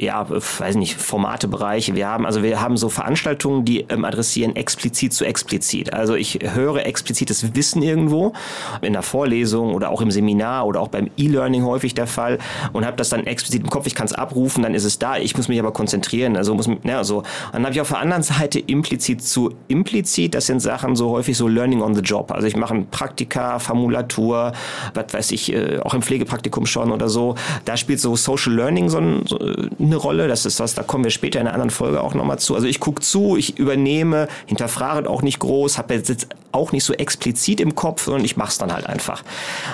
ja, 0.03 0.27
weiß 0.29 0.75
nicht, 0.77 0.97
Formatebereiche. 0.97 1.95
Wir 1.95 2.09
haben, 2.09 2.27
also 2.27 2.43
wir 2.43 2.61
haben 2.61 2.77
so 2.77 2.89
Veranstaltungen, 2.89 3.65
die 3.65 3.83
ähm, 3.89 4.05
adressieren 4.05 4.57
explizit 4.57 5.13
zu 5.13 5.25
explizit. 5.25 5.93
Also 5.93 6.17
ich 6.17 6.41
höre 6.43 6.85
explizites 6.85 7.55
Wissen 7.55 7.83
irgendwo 7.83 8.33
in 8.81 8.95
der 8.95 9.03
Vorlesung 9.03 9.75
oder 9.75 9.91
auch 9.91 10.01
im 10.01 10.11
Seminar 10.11 10.67
oder 10.67 10.81
auch 10.81 10.89
beim 10.89 11.09
E-Learning 11.17 11.65
häufig 11.65 11.95
der 11.95 12.09
Fall 12.09 12.39
und 12.73 12.85
habe 12.85 12.97
das 12.97 13.11
dann 13.11 13.27
explizit 13.27 13.63
im 13.63 13.71
Kopf. 13.71 13.87
Ich 13.87 13.95
kann 13.95 14.07
es 14.07 14.13
abrufen, 14.13 14.65
dann 14.65 14.75
ist 14.75 14.85
es 14.85 14.99
da. 14.99 15.19
Ich 15.19 15.37
muss 15.37 15.47
mich 15.47 15.61
aber 15.61 15.73
konzentrieren. 15.73 16.37
Also 16.37 16.53
muss, 16.55 16.67
ne, 16.67 16.97
also 16.97 17.19
und 17.19 17.27
dann 17.53 17.65
habe 17.65 17.75
ich 17.75 17.81
auf 17.81 17.91
der 17.91 18.01
anderen 18.01 18.25
Seite 18.25 18.59
implizit 18.59 19.23
zu 19.23 19.55
implizit. 19.69 20.35
Das 20.35 20.47
sind 20.47 20.61
Sachen 20.61 20.97
so 20.97 21.11
häufig 21.11 21.37
so 21.37 21.47
Learning 21.47 21.81
on 21.81 21.95
the 21.95 22.01
Job. 22.01 22.33
Also 22.33 22.49
ich 22.49 22.57
mache 22.57 22.75
ein 22.75 22.89
Praktika, 22.89 23.61
Formulatur, 23.61 24.53
was 24.95 25.15
weiß 25.15 25.31
ich, 25.31 25.53
äh, 25.53 25.79
auch 25.79 25.95
im 25.95 26.03
Pflegepraktikum 26.03 26.67
schon 26.67 26.91
oder 26.91 27.09
so. 27.09 27.37
Da 27.65 27.77
spielt 27.77 28.01
so 28.01 28.17
Social 28.17 28.53
Learning 28.53 28.89
so 28.89 28.99
ein 28.99 29.23
so, 29.29 29.39
eine 29.93 30.01
Rolle. 30.01 30.29
Das 30.29 30.47
ist 30.47 30.59
was, 30.61 30.75
da 30.75 30.83
kommen 30.83 31.05
wir 31.05 31.11
später 31.11 31.41
in 31.41 31.47
einer 31.47 31.55
anderen 31.55 31.71
Folge 31.71 32.01
auch 32.03 32.15
nochmal 32.15 32.39
zu. 32.39 32.55
Also 32.55 32.67
ich 32.67 32.81
gucke 32.81 33.03
zu, 33.03 33.37
ich 33.37 33.59
übernehme, 33.59 34.29
hinterfrage 34.47 35.09
auch 35.09 35.23
nicht 35.23 35.39
groß, 35.39 35.79
habe 35.79 35.95
jetzt 35.95 36.27
auch 36.53 36.73
nicht 36.73 36.85
so 36.85 36.93
explizit 36.93 37.61
im 37.61 37.75
Kopf, 37.75 38.05
sondern 38.05 38.25
ich 38.25 38.37
mache 38.37 38.51
es 38.51 38.59
dann 38.59 38.73
halt 38.73 38.87
einfach. 38.87 39.25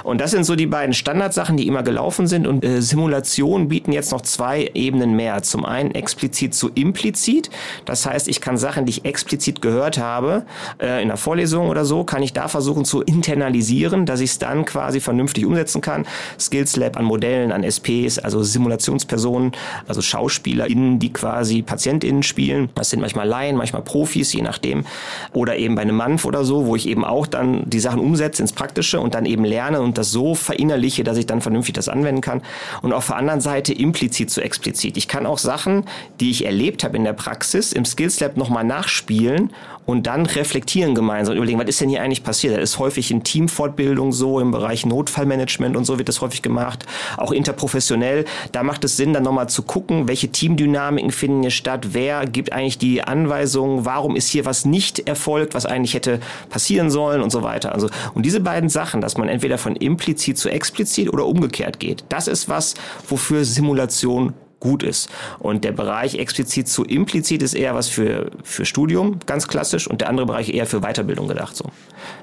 Und 0.04 0.20
das 0.20 0.30
sind 0.30 0.44
so 0.44 0.56
die 0.56 0.66
beiden 0.66 0.94
Standardsachen, 0.94 1.56
die 1.56 1.66
immer 1.66 1.82
gelaufen 1.82 2.26
sind. 2.26 2.46
Und 2.46 2.64
äh, 2.64 2.80
Simulationen 2.80 3.68
bieten 3.68 3.92
jetzt 3.92 4.12
noch 4.12 4.22
zwei 4.22 4.70
Ebenen 4.74 5.14
mehr. 5.14 5.42
Zum 5.42 5.64
einen 5.64 5.90
explizit 5.90 6.54
zu 6.54 6.70
implizit. 6.74 7.50
Das 7.84 8.06
heißt, 8.06 8.28
ich 8.28 8.40
kann 8.40 8.56
Sachen, 8.56 8.86
die 8.86 8.90
ich 8.90 9.04
explizit 9.04 9.60
gehört 9.60 9.98
habe, 9.98 10.46
äh, 10.80 11.02
in 11.02 11.08
der 11.08 11.18
Vorlesung 11.18 11.68
oder 11.68 11.84
so, 11.84 12.04
kann 12.04 12.22
ich 12.22 12.32
da 12.32 12.48
versuchen 12.48 12.86
zu 12.86 13.02
internalisieren, 13.02 14.06
dass 14.06 14.20
ich 14.20 14.30
es 14.30 14.38
dann 14.38 14.64
quasi 14.64 15.00
vernünftig 15.00 15.44
umsetzen 15.44 15.82
kann. 15.82 16.06
Skills 16.38 16.76
Lab 16.76 16.96
an 16.96 17.04
Modellen, 17.04 17.52
an 17.52 17.62
SPs, 17.62 18.18
also 18.18 18.42
Simulationspersonen, 18.42 19.52
also 19.86 19.98
also 19.98 20.02
SchauspielerInnen, 20.02 21.00
die 21.00 21.12
quasi 21.12 21.62
PatientInnen 21.62 22.22
spielen. 22.22 22.70
Das 22.76 22.90
sind 22.90 23.00
manchmal 23.00 23.26
Laien, 23.26 23.56
manchmal 23.56 23.82
Profis, 23.82 24.32
je 24.32 24.42
nachdem. 24.42 24.84
Oder 25.32 25.56
eben 25.56 25.74
bei 25.74 25.82
einem 25.82 25.96
Manf 25.96 26.24
oder 26.24 26.44
so, 26.44 26.67
wo 26.68 26.76
ich 26.76 26.86
eben 26.86 27.04
auch 27.04 27.26
dann 27.26 27.62
die 27.68 27.80
Sachen 27.80 28.00
umsetze 28.00 28.42
ins 28.42 28.52
Praktische 28.52 29.00
und 29.00 29.14
dann 29.14 29.26
eben 29.26 29.44
lerne 29.44 29.80
und 29.80 29.98
das 29.98 30.12
so 30.12 30.34
verinnerliche, 30.34 31.02
dass 31.02 31.16
ich 31.16 31.26
dann 31.26 31.40
vernünftig 31.40 31.74
das 31.74 31.88
anwenden 31.88 32.20
kann. 32.20 32.42
Und 32.82 32.92
auf 32.92 33.06
der 33.06 33.16
anderen 33.16 33.40
Seite 33.40 33.72
implizit 33.72 34.30
zu 34.30 34.40
explizit. 34.40 34.96
Ich 34.96 35.08
kann 35.08 35.26
auch 35.26 35.38
Sachen, 35.38 35.84
die 36.20 36.30
ich 36.30 36.44
erlebt 36.44 36.84
habe 36.84 36.96
in 36.96 37.04
der 37.04 37.14
Praxis, 37.14 37.72
im 37.72 37.84
Skills 37.84 38.20
Lab 38.20 38.36
nochmal 38.36 38.64
nachspielen 38.64 39.50
und 39.88 40.06
dann 40.06 40.26
reflektieren 40.26 40.94
gemeinsam 40.94 41.32
und 41.32 41.38
überlegen, 41.38 41.58
was 41.58 41.68
ist 41.68 41.80
denn 41.80 41.88
hier 41.88 42.02
eigentlich 42.02 42.22
passiert? 42.22 42.54
Das 42.54 42.62
ist 42.62 42.78
häufig 42.78 43.10
in 43.10 43.24
Teamfortbildung 43.24 44.12
so, 44.12 44.38
im 44.38 44.50
Bereich 44.50 44.84
Notfallmanagement 44.84 45.78
und 45.78 45.86
so 45.86 45.96
wird 45.96 46.10
das 46.10 46.20
häufig 46.20 46.42
gemacht, 46.42 46.84
auch 47.16 47.32
interprofessionell. 47.32 48.26
Da 48.52 48.62
macht 48.62 48.84
es 48.84 48.98
Sinn, 48.98 49.14
dann 49.14 49.22
nochmal 49.22 49.48
zu 49.48 49.62
gucken, 49.62 50.06
welche 50.06 50.28
Teamdynamiken 50.28 51.10
finden 51.10 51.40
hier 51.40 51.50
statt, 51.50 51.88
wer 51.92 52.26
gibt 52.26 52.52
eigentlich 52.52 52.76
die 52.76 53.02
Anweisungen, 53.02 53.86
warum 53.86 54.14
ist 54.14 54.28
hier 54.28 54.44
was 54.44 54.66
nicht 54.66 55.08
erfolgt, 55.08 55.54
was 55.54 55.64
eigentlich 55.64 55.94
hätte 55.94 56.20
passieren 56.50 56.57
sollen 56.58 57.22
und 57.22 57.30
so 57.30 57.42
weiter. 57.42 57.72
Also, 57.72 57.88
und 58.14 58.24
diese 58.24 58.40
beiden 58.40 58.68
Sachen, 58.68 59.00
dass 59.00 59.16
man 59.16 59.28
entweder 59.28 59.58
von 59.58 59.76
implizit 59.76 60.38
zu 60.38 60.48
explizit 60.48 61.12
oder 61.12 61.26
umgekehrt 61.26 61.80
geht, 61.80 62.04
das 62.08 62.28
ist 62.28 62.48
was, 62.48 62.74
wofür 63.08 63.44
Simulation 63.44 64.34
gut 64.60 64.82
ist. 64.82 65.08
Und 65.38 65.64
der 65.64 65.72
Bereich 65.72 66.16
explizit 66.16 66.68
zu 66.68 66.84
implizit 66.84 67.42
ist 67.42 67.54
eher 67.54 67.74
was 67.74 67.88
für, 67.88 68.30
für 68.42 68.64
Studium, 68.64 69.20
ganz 69.26 69.46
klassisch, 69.46 69.86
und 69.88 70.00
der 70.00 70.08
andere 70.08 70.26
Bereich 70.26 70.52
eher 70.52 70.66
für 70.66 70.80
Weiterbildung 70.80 71.28
gedacht. 71.28 71.54
So. 71.54 71.66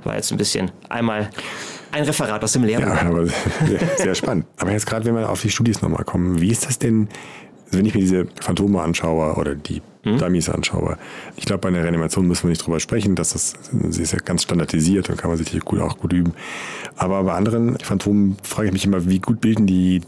War 0.03 0.15
jetzt 0.15 0.31
ein 0.31 0.37
bisschen 0.37 0.71
einmal 0.89 1.29
ein 1.91 2.03
Referat 2.03 2.43
aus 2.43 2.51
dem 2.51 2.65
Lehrbuch. 2.65 2.87
Ja, 2.87 3.01
aber 3.07 3.25
sehr, 3.25 3.79
sehr 3.97 4.15
spannend. 4.15 4.47
Aber 4.57 4.71
jetzt 4.71 4.85
gerade, 4.85 5.05
wenn 5.05 5.15
wir 5.15 5.29
auf 5.29 5.41
die 5.41 5.49
Studis 5.49 5.81
nochmal 5.81 6.03
kommen, 6.03 6.41
wie 6.41 6.51
ist 6.51 6.65
das 6.65 6.77
denn 6.77 7.07
wenn 7.71 7.85
ich 7.85 7.93
mir 7.93 8.01
diese 8.01 8.27
Phantome 8.41 8.81
anschaue 8.81 9.35
oder 9.35 9.55
die 9.55 9.81
hm? 10.05 10.17
Dummies 10.17 10.49
anschaue, 10.49 10.97
ich 11.35 11.45
glaube, 11.45 11.61
bei 11.61 11.69
einer 11.69 11.83
Reanimation 11.83 12.27
müssen 12.27 12.43
wir 12.43 12.49
nicht 12.49 12.65
drüber 12.65 12.79
sprechen, 12.79 13.15
dass 13.15 13.33
das, 13.33 13.53
sie 13.89 14.03
ist 14.03 14.13
ja 14.13 14.19
ganz 14.19 14.43
standardisiert 14.43 15.09
und 15.09 15.17
kann 15.17 15.29
man 15.29 15.37
sich 15.37 15.59
gut, 15.61 15.79
auch 15.81 15.97
gut 15.97 16.13
üben. 16.13 16.33
Aber 16.95 17.23
bei 17.23 17.33
anderen 17.33 17.77
Phantomen 17.79 18.37
frage 18.43 18.67
ich 18.67 18.73
mich 18.73 18.85
immer, 18.85 19.09
wie 19.09 19.19
gut 19.19 19.41
bilden 19.41 19.67
die 19.67 20.01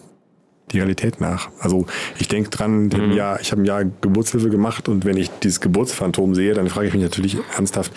die 0.71 0.79
Realität 0.79 1.21
nach. 1.21 1.49
Also 1.59 1.85
ich 2.19 2.27
denke 2.27 2.49
dran, 2.49 2.87
mhm. 2.87 3.13
ja, 3.13 3.39
ich 3.39 3.51
habe 3.51 3.61
ein 3.61 3.65
Jahr 3.65 3.85
Geburtshilfe 3.85 4.49
gemacht 4.49 4.89
und 4.89 5.05
wenn 5.05 5.17
ich 5.17 5.29
dieses 5.41 5.61
Geburtsphantom 5.61 6.35
sehe, 6.35 6.53
dann 6.53 6.67
frage 6.67 6.87
ich 6.87 6.93
mich 6.93 7.03
natürlich 7.03 7.37
ernsthaft, 7.55 7.93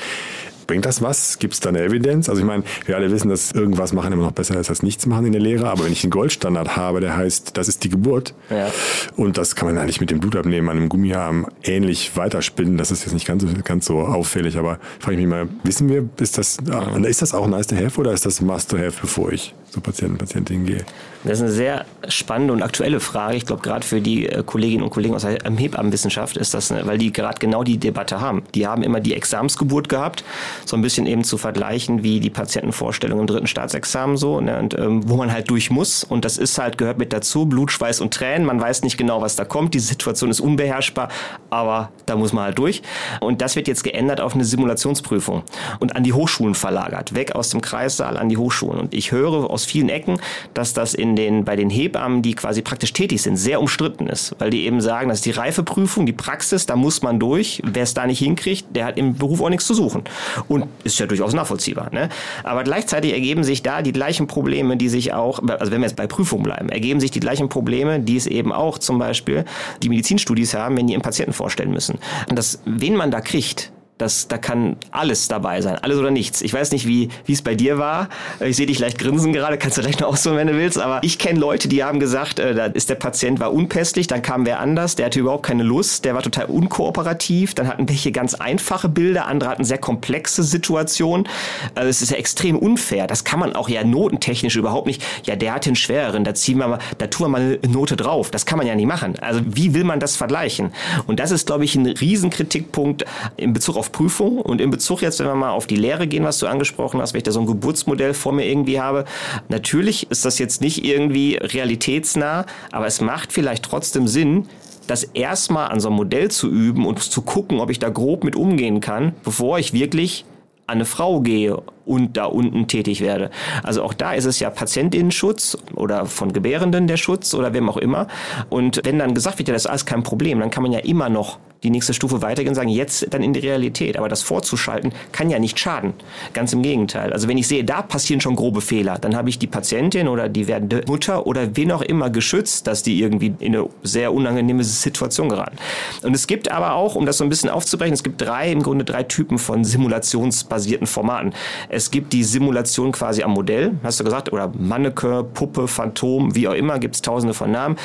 Bringt 0.71 0.87
das 0.87 1.03
was? 1.03 1.41
Gibt 1.41 1.55
es 1.55 1.59
da 1.59 1.71
eine 1.71 1.83
Evidenz? 1.83 2.29
Also 2.29 2.43
ich 2.43 2.47
meine, 2.47 2.63
wir 2.87 2.95
alle 2.95 3.11
wissen, 3.11 3.29
dass 3.29 3.51
irgendwas 3.51 3.93
machen 3.93 4.13
immer 4.13 4.23
noch 4.23 4.31
besser 4.31 4.61
ist 4.61 4.71
als 4.71 4.85
nichts 4.85 5.05
machen 5.05 5.27
in 5.27 5.33
der 5.33 5.41
Lehre, 5.41 5.69
aber 5.69 5.85
wenn 5.85 5.91
ich 5.91 6.05
einen 6.05 6.13
Goldstandard 6.13 6.77
habe, 6.77 7.01
der 7.01 7.17
heißt, 7.17 7.57
das 7.57 7.67
ist 7.67 7.83
die 7.83 7.89
Geburt 7.89 8.35
ja. 8.51 8.71
und 9.17 9.37
das 9.37 9.57
kann 9.57 9.67
man 9.67 9.79
eigentlich 9.79 10.01
mit 10.01 10.13
dem 10.13 10.21
Blutabnehmen 10.21 10.71
an 10.71 10.77
einem 10.77 10.89
Gummiarm 10.89 11.49
ähnlich 11.65 12.17
weiterspinnen, 12.17 12.79
das 12.79 12.93
ist 12.93 13.03
jetzt 13.03 13.15
nicht 13.15 13.27
ganz 13.27 13.43
so, 13.43 13.49
ganz 13.65 13.85
so 13.85 13.99
auffällig, 13.99 14.59
aber 14.59 14.79
frage 15.01 15.17
ich 15.17 15.23
mich 15.23 15.29
mal, 15.29 15.49
wissen 15.65 15.89
wir, 15.89 16.09
ist 16.21 16.39
das, 16.39 16.59
ist 17.03 17.23
das 17.23 17.35
auch 17.35 17.49
nice 17.49 17.67
to 17.67 17.75
have 17.75 18.01
oder 18.01 18.13
ist 18.13 18.25
das 18.25 18.41
must 18.41 18.71
to 18.71 18.79
have, 18.79 18.93
bevor 19.01 19.33
ich 19.33 19.53
zu 19.71 19.81
Patienten, 19.81 20.19
Patientinnen 20.19 20.67
gehe? 20.67 20.85
Das 21.23 21.35
ist 21.35 21.43
eine 21.43 21.53
sehr 21.53 21.85
spannende 22.09 22.55
und 22.55 22.63
aktuelle 22.63 22.99
Frage. 22.99 23.37
Ich 23.37 23.45
glaube, 23.45 23.61
gerade 23.61 23.85
für 23.85 24.01
die 24.01 24.27
äh, 24.27 24.43
Kolleginnen 24.43 24.83
und 24.83 24.91
Kollegen 24.91 25.15
aus 25.15 25.23
der 25.23 25.39
Hebammenwissenschaft 25.45 26.39
ist 26.39 26.55
das, 26.55 26.71
weil 26.71 26.97
die 26.97 27.13
gerade 27.13 27.39
genau 27.39 27.63
die 27.63 27.77
Debatte 27.77 28.21
haben. 28.21 28.43
Die 28.55 28.67
haben 28.67 28.83
immer 28.83 29.01
die 29.01 29.15
Examensgeburt 29.15 29.91
gehabt, 29.91 30.25
so 30.65 30.77
ein 30.77 30.83
bisschen 30.83 31.07
eben 31.07 31.23
zu 31.23 31.37
vergleichen, 31.37 32.03
wie 32.03 32.21
die 32.21 32.31
Patientenvorstellung 32.31 33.21
im 33.21 33.27
dritten 33.27 33.47
Staatsexamen 33.47 34.17
so, 34.17 34.41
ne, 34.41 34.59
und 34.59 34.79
ähm, 34.79 35.09
wo 35.09 35.17
man 35.17 35.31
halt 35.31 35.51
durch 35.51 35.71
muss. 35.71 36.05
Und 36.05 36.25
das 36.25 36.39
ist 36.39 36.57
halt, 36.59 36.79
gehört 36.79 36.99
mit 36.99 37.13
dazu, 37.13 37.45
Blut, 37.45 37.71
Schweiß 37.71 38.01
und 38.01 38.15
Tränen. 38.15 38.47
Man 38.47 38.61
weiß 38.61 38.83
nicht 38.83 38.97
genau, 38.97 39.21
was 39.21 39.37
da 39.37 39.45
kommt. 39.45 39.75
Die 39.75 39.81
Situation 39.81 40.31
ist 40.31 40.41
unbeherrschbar, 40.41 41.11
aber 41.51 41.91
da 42.07 42.17
muss 42.17 42.33
man 42.33 42.45
halt 42.45 42.59
durch. 42.59 42.83
Und 43.21 43.43
das 43.43 43.57
wird 43.57 43.69
jetzt 43.69 43.85
geändert 43.85 44.21
auf 44.21 44.35
eine 44.35 44.45
Simulationsprüfung 44.45 45.43
und 45.79 45.97
an 45.97 46.05
die 46.05 46.13
Hochschulen 46.13 46.55
verlagert. 46.55 47.15
Weg 47.15 47.35
aus 47.35 47.51
dem 47.51 47.61
Kreissaal 47.61 48.17
an 48.17 48.29
die 48.29 48.37
Hochschulen. 48.37 48.81
Und 48.81 48.95
ich 48.95 49.13
höre 49.13 49.51
aus 49.51 49.65
vielen 49.65 49.89
Ecken, 49.89 50.21
dass 50.55 50.73
das 50.73 50.95
in 50.95 51.17
den, 51.17 51.45
bei 51.45 51.57
den 51.57 51.71
Hebammen, 51.71 52.23
die 52.23 52.35
quasi 52.35 52.63
praktisch 52.63 52.93
tätig 52.93 53.23
sind, 53.23 53.37
sehr 53.37 53.61
umstritten 53.61 54.07
ist. 54.07 54.35
Weil 54.39 54.51
die 54.51 54.65
eben 54.65 54.81
sagen, 54.81 55.09
dass 55.09 55.21
die 55.21 55.31
Reifeprüfung, 55.31 56.07
die 56.07 56.13
Praxis, 56.13 56.67
da 56.67 56.77
muss 56.77 57.03
man 57.03 57.19
durch. 57.19 57.61
Wer 57.65 57.83
es 57.83 57.95
da 57.95 58.07
nicht 58.07 58.21
hinkriegt, 58.21 58.67
der 58.75 58.87
hat 58.87 58.97
im 58.97 59.17
Beruf 59.17 59.41
auch 59.41 59.51
nichts 59.51 59.67
zu 59.67 59.75
suchen. 59.75 60.05
Und 60.49 60.67
ist 60.85 60.99
ja 60.99 61.07
durchaus 61.07 61.35
nachvollziehbar. 61.35 61.89
Ne? 61.93 62.09
Aber 62.45 62.65
gleichzeitig 62.65 63.13
ergeben 63.13 63.45
sich 63.45 63.63
da 63.63 63.83
die 63.83 63.93
gleichen 63.93 64.27
Probleme, 64.27 64.77
die 64.77 64.89
sich 64.89 65.13
auch, 65.13 65.41
also 65.49 65.73
wenn 65.73 65.81
wir 65.81 65.89
jetzt 65.89 65.97
bei 65.97 66.07
Prüfungen 66.07 66.45
bleiben, 66.45 66.69
ergeben 66.69 67.01
sich 67.01 67.11
die 67.11 67.21
gleichen 67.21 67.49
Probleme, 67.49 68.01
die 68.01 68.17
es 68.17 68.27
eben 68.27 68.53
auch 68.53 68.79
zum 68.79 68.99
Beispiel 68.99 69.45
die 69.83 69.89
Medizinstudis 69.89 70.55
haben, 70.55 70.77
wenn 70.77 70.87
die 70.87 70.93
ihren 70.93 71.03
Patienten 71.03 71.33
vorstellen 71.41 71.71
müssen. 71.71 71.99
Und 72.29 72.39
das, 72.39 72.61
wen 72.67 72.95
man 72.97 73.11
da 73.11 73.23
kriegt, 73.23 73.73
Das, 74.01 74.29
da 74.29 74.39
kann 74.39 74.77
alles 74.93 75.29
dabei 75.29 75.61
sein, 75.61 75.77
alles 75.77 75.99
oder 75.99 76.11
nichts. 76.11 76.41
Ich 76.41 76.55
weiß 76.55 76.73
nicht, 76.73 76.87
wie 76.87 77.11
es 77.29 77.43
bei 77.43 77.55
dir 77.55 77.77
war. 77.77 78.09
Ich 78.41 78.57
sehe 78.57 78.65
dich 78.67 78.79
leicht 78.79 78.99
grinsen 78.99 79.33
gerade, 79.35 79.59
kannst 79.59 79.77
du 79.77 79.83
gleich 79.83 79.99
noch 80.01 80.09
ausholen, 80.09 80.39
wenn 80.39 80.47
du 80.47 80.55
willst. 80.55 80.79
Aber 80.79 81.01
ich 81.03 81.19
kenne 81.19 81.39
Leute, 81.39 81.69
die 81.69 81.85
haben 81.85 82.01
gesagt, 82.01 82.39
äh, 82.39 82.55
da 82.55 82.67
ist 82.67 82.89
der 82.89 82.95
Patient 82.95 83.41
war 83.41 83.53
unpässlich, 83.53 84.07
dann 84.07 84.23
kam 84.23 84.47
wer 84.47 84.61
anders, 84.61 84.97
der 84.97 85.07
hatte 85.07 85.21
überhaupt 85.21 85.45
keine 85.45 85.65
Lust, 85.65 86.07
der 86.07 86.15
war 86.15 86.23
total 86.23 86.47
unkooperativ. 86.47 87.55
Dann 87.55 87.69
hatten 87.69 87.89
welche 87.91 88.11
ganz 88.11 88.35
einfache 88.35 88.89
Bilder, 88.89 89.27
andere 89.27 89.51
hatten 89.51 89.65
sehr 89.65 89.77
komplexe 89.77 90.43
Situationen. 90.43 91.29
Also 91.75 91.91
es 91.91 92.01
ist 92.01 92.11
ja 92.11 92.17
extrem 92.17 92.57
unfair. 92.57 93.07
Das 93.07 93.25
kann 93.25 93.39
man 93.39 93.55
auch 93.55 93.69
ja 93.69 93.85
notentechnisch 93.85 94.57
überhaupt 94.57 94.87
nicht. 94.87 95.03
Ja, 95.27 95.37
der 95.37 95.53
hatte 95.53 95.69
einen 95.69 95.77
schwereren, 95.77 96.25
da 96.25 96.35
ziehen 96.35 96.57
wir 96.59 96.69
mal, 96.69 96.79
da 96.97 97.07
tun 97.07 97.27
wir 97.27 97.29
mal 97.29 97.59
eine 97.63 97.73
Note 97.73 97.97
drauf. 97.97 98.31
Das 98.31 98.47
kann 98.47 98.57
man 98.57 98.67
ja 98.67 98.75
nicht 98.75 98.87
machen. 98.87 99.19
Also 99.21 99.43
wie 99.45 99.75
will 99.75 99.85
man 99.85 100.01
das 100.01 100.17
vergleichen? 100.17 100.73
Und 101.07 101.21
das 101.21 101.31
ist, 101.33 101.47
glaube 101.47 101.65
ich, 101.65 101.75
ein 101.75 101.87
Riesenkritikpunkt 101.87 103.05
in 103.37 103.53
Bezug 103.53 103.77
auf 103.77 103.90
Prüfung 103.93 104.39
und 104.39 104.61
in 104.61 104.71
Bezug 104.71 105.03
jetzt, 105.03 105.21
wenn 105.21 105.27
wir 105.27 105.35
mal 105.35 105.51
auf 105.51 105.67
die 105.67 105.77
Lehre 105.77 106.07
gehen, 106.07 106.25
was 106.25 106.39
du 106.39 106.47
angesprochen 106.47 107.01
hast, 107.01 107.13
wenn 107.13 107.19
ich 107.19 107.25
da 107.25 107.33
so 107.33 107.41
ein 107.41 107.47
Geburtsmodell 107.47 108.15
vor 108.15 108.33
mir 108.33 108.47
irgendwie 108.47 108.81
habe. 108.81 109.05
Natürlich 109.49 110.11
ist 110.11 110.25
das 110.25 110.39
jetzt 110.39 110.61
nicht 110.61 110.85
irgendwie 110.85 111.37
realitätsnah, 111.37 112.47
aber 112.73 112.87
es 112.87 113.01
macht 113.01 113.33
vielleicht 113.33 113.65
trotzdem 113.65 114.09
Sinn, 114.09 114.47
das 114.87 115.05
erstmal 115.05 115.71
an 115.71 115.81
so 115.81 115.89
einem 115.89 115.97
Modell 115.97 116.31
zu 116.31 116.49
üben 116.49 116.87
und 116.87 117.01
zu 117.01 117.23
gucken, 117.23 117.61
ob 117.61 117.71
ich 117.71 117.79
da 117.79 117.89
grob 117.89 118.25
mit 118.25 118.35
umgehen 118.35 118.81
kann, 118.81 119.15
bevor 119.23 119.59
ich 119.59 119.73
wirklich 119.73 120.25
an 120.67 120.79
eine 120.79 120.85
Frau 120.85 121.21
gehe 121.21 121.63
und 121.87 122.17
da 122.17 122.27
unten 122.27 122.67
tätig 122.67 123.01
werde. 123.01 123.31
Also 123.63 123.83
auch 123.83 123.95
da 123.95 124.13
ist 124.13 124.25
es 124.25 124.41
ja 124.41 124.51
Patientinnenschutz 124.51 125.57
oder 125.75 126.07
von 126.07 126.33
Gebärenden 126.33 126.87
der 126.87 126.97
Schutz 126.97 127.35
oder 127.35 127.53
wem 127.55 127.69
auch 127.69 127.77
immer. 127.77 128.07
Und 128.49 128.81
wenn 128.85 128.99
dann 128.99 129.15
gesagt 129.15 129.39
wird, 129.39 129.49
ja, 129.49 129.55
das 129.55 129.65
ist 129.65 129.71
alles 129.71 129.87
kein 129.87 130.03
Problem, 130.03 130.41
dann 130.41 130.51
kann 130.51 130.63
man 130.63 130.73
ja 130.73 130.81
immer 130.81 131.09
noch 131.09 131.39
die 131.63 131.71
nächste 131.71 131.95
Stufe 131.95 132.23
weitergehen 132.23 132.51
und 132.51 132.55
sagen, 132.55 132.69
jetzt 132.69 133.07
dann 133.11 133.23
in 133.23 133.33
die 133.33 133.41
Realität. 133.41 133.97
Aber 133.97 134.09
das 134.09 134.23
vorzuschalten 134.23 134.93
kann 135.13 135.31
ja 135.31 135.39
nicht 135.39 135.59
schaden. 135.59 135.93
Ganz 136.33 136.53
im 136.53 136.63
Gegenteil. 136.63 137.13
Also 137.13 137.29
wenn 137.29 137.39
ich 137.39 137.49
sehe, 137.49 137.65
da 137.65 137.83
passieren 137.83 138.21
schon 138.21 138.37
grobe 138.37 138.61
Fehler, 138.61 138.99
dann 138.99 139.17
habe 139.17 139.29
ich 139.29 139.39
die 139.39 139.47
Patientin 139.47 140.09
oder 140.09 140.29
die 140.29 140.49
werdende 140.49 140.83
Mutter 140.87 141.27
oder 141.27 141.57
wen 141.57 141.73
auch 141.73 141.83
immer 141.83 142.11
geschützt, 142.11 142.67
dass 142.67 142.83
die 142.83 143.01
irgendwie 143.01 143.35
in 143.41 143.55
eine 143.55 143.69
sehr 143.83 144.13
unangenehme 144.13 144.65
Situation 144.65 145.29
geraten. 145.29 145.57
Und 146.03 146.15
es 146.15 146.27
gibt 146.27 146.51
aber 146.51 146.75
auch, 146.75 146.95
um 146.95 147.07
das 147.07 147.19
so 147.19 147.25
ein 147.25 147.31
bisschen 147.31 147.51
aufzubrechen, 147.51 147.95
es 147.95 148.03
gibt 148.03 148.21
drei, 148.21 148.51
im 148.51 148.63
Grunde 148.63 148.85
drei 148.85 149.03
Typen 149.03 149.39
von 149.39 149.65
simulationsbasierten 149.65 150.87
Formaten. 150.87 151.35
Es 151.71 151.91
gibt 151.91 152.13
die 152.13 152.25
Simulation 152.25 152.93
quasi 152.93 153.23
am 153.23 153.33
Modell, 153.33 153.73
hast 153.83 154.01
du 154.01 154.05
gesagt, 154.05 154.33
oder 154.33 154.53
Manneke, 154.59 155.25
Puppe, 155.35 155.69
Phantom, 155.69 156.35
wie 156.35 156.49
auch 156.49 156.55
immer, 156.55 156.79
gibt 156.79 156.97
es 156.97 157.03
tausende 157.03 157.33
von 157.33 157.51
Namen 157.51 157.77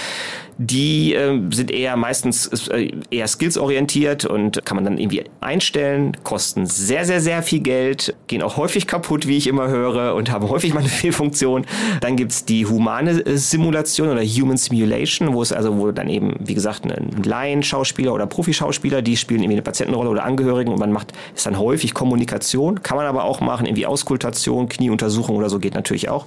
die 0.57 1.13
äh, 1.13 1.41
sind 1.51 1.71
eher 1.71 1.97
meistens 1.97 2.47
äh, 2.69 2.91
eher 3.11 3.27
skillsorientiert 3.27 4.25
und 4.25 4.65
kann 4.65 4.75
man 4.75 4.85
dann 4.85 4.97
irgendwie 4.97 5.23
einstellen, 5.41 6.15
kosten 6.23 6.65
sehr, 6.65 7.03
sehr, 7.05 7.19
sehr 7.19 7.43
viel 7.43 7.59
Geld, 7.59 8.15
gehen 8.27 8.41
auch 8.41 8.55
häufig 8.55 8.87
kaputt, 8.87 9.27
wie 9.27 9.37
ich 9.37 9.47
immer 9.47 9.67
höre, 9.67 10.15
und 10.15 10.31
haben 10.31 10.47
häufig 10.47 10.73
mal 10.73 10.79
eine 10.79 10.89
Fehlfunktion. 10.89 11.65
Dann 11.99 12.15
gibt's 12.15 12.45
die 12.45 12.65
humane 12.65 13.11
äh, 13.25 13.37
Simulation 13.37 14.09
oder 14.09 14.23
Human 14.23 14.57
Simulation, 14.57 15.33
wo 15.33 15.41
es 15.41 15.51
also, 15.51 15.77
wo 15.77 15.91
dann 15.91 16.07
eben, 16.07 16.35
wie 16.39 16.53
gesagt, 16.53 16.85
ein 16.85 17.23
Laien-Schauspieler 17.23 18.13
oder 18.13 18.25
Profi-Schauspieler, 18.25 19.01
die 19.01 19.17
spielen 19.17 19.41
irgendwie 19.41 19.55
eine 19.55 19.63
Patientenrolle 19.63 20.09
oder 20.09 20.23
Angehörigen 20.23 20.71
und 20.71 20.79
man 20.79 20.91
macht, 20.91 21.11
ist 21.35 21.45
dann 21.45 21.59
häufig 21.59 21.93
Kommunikation, 21.93 22.81
kann 22.81 22.97
man 22.97 23.05
aber 23.05 23.25
auch 23.25 23.41
machen, 23.41 23.65
irgendwie 23.75 23.85
Auskultation, 23.85 24.69
Knieuntersuchung 24.69 25.35
oder 25.35 25.49
so 25.49 25.59
geht 25.59 25.75
natürlich 25.75 26.09
auch. 26.09 26.25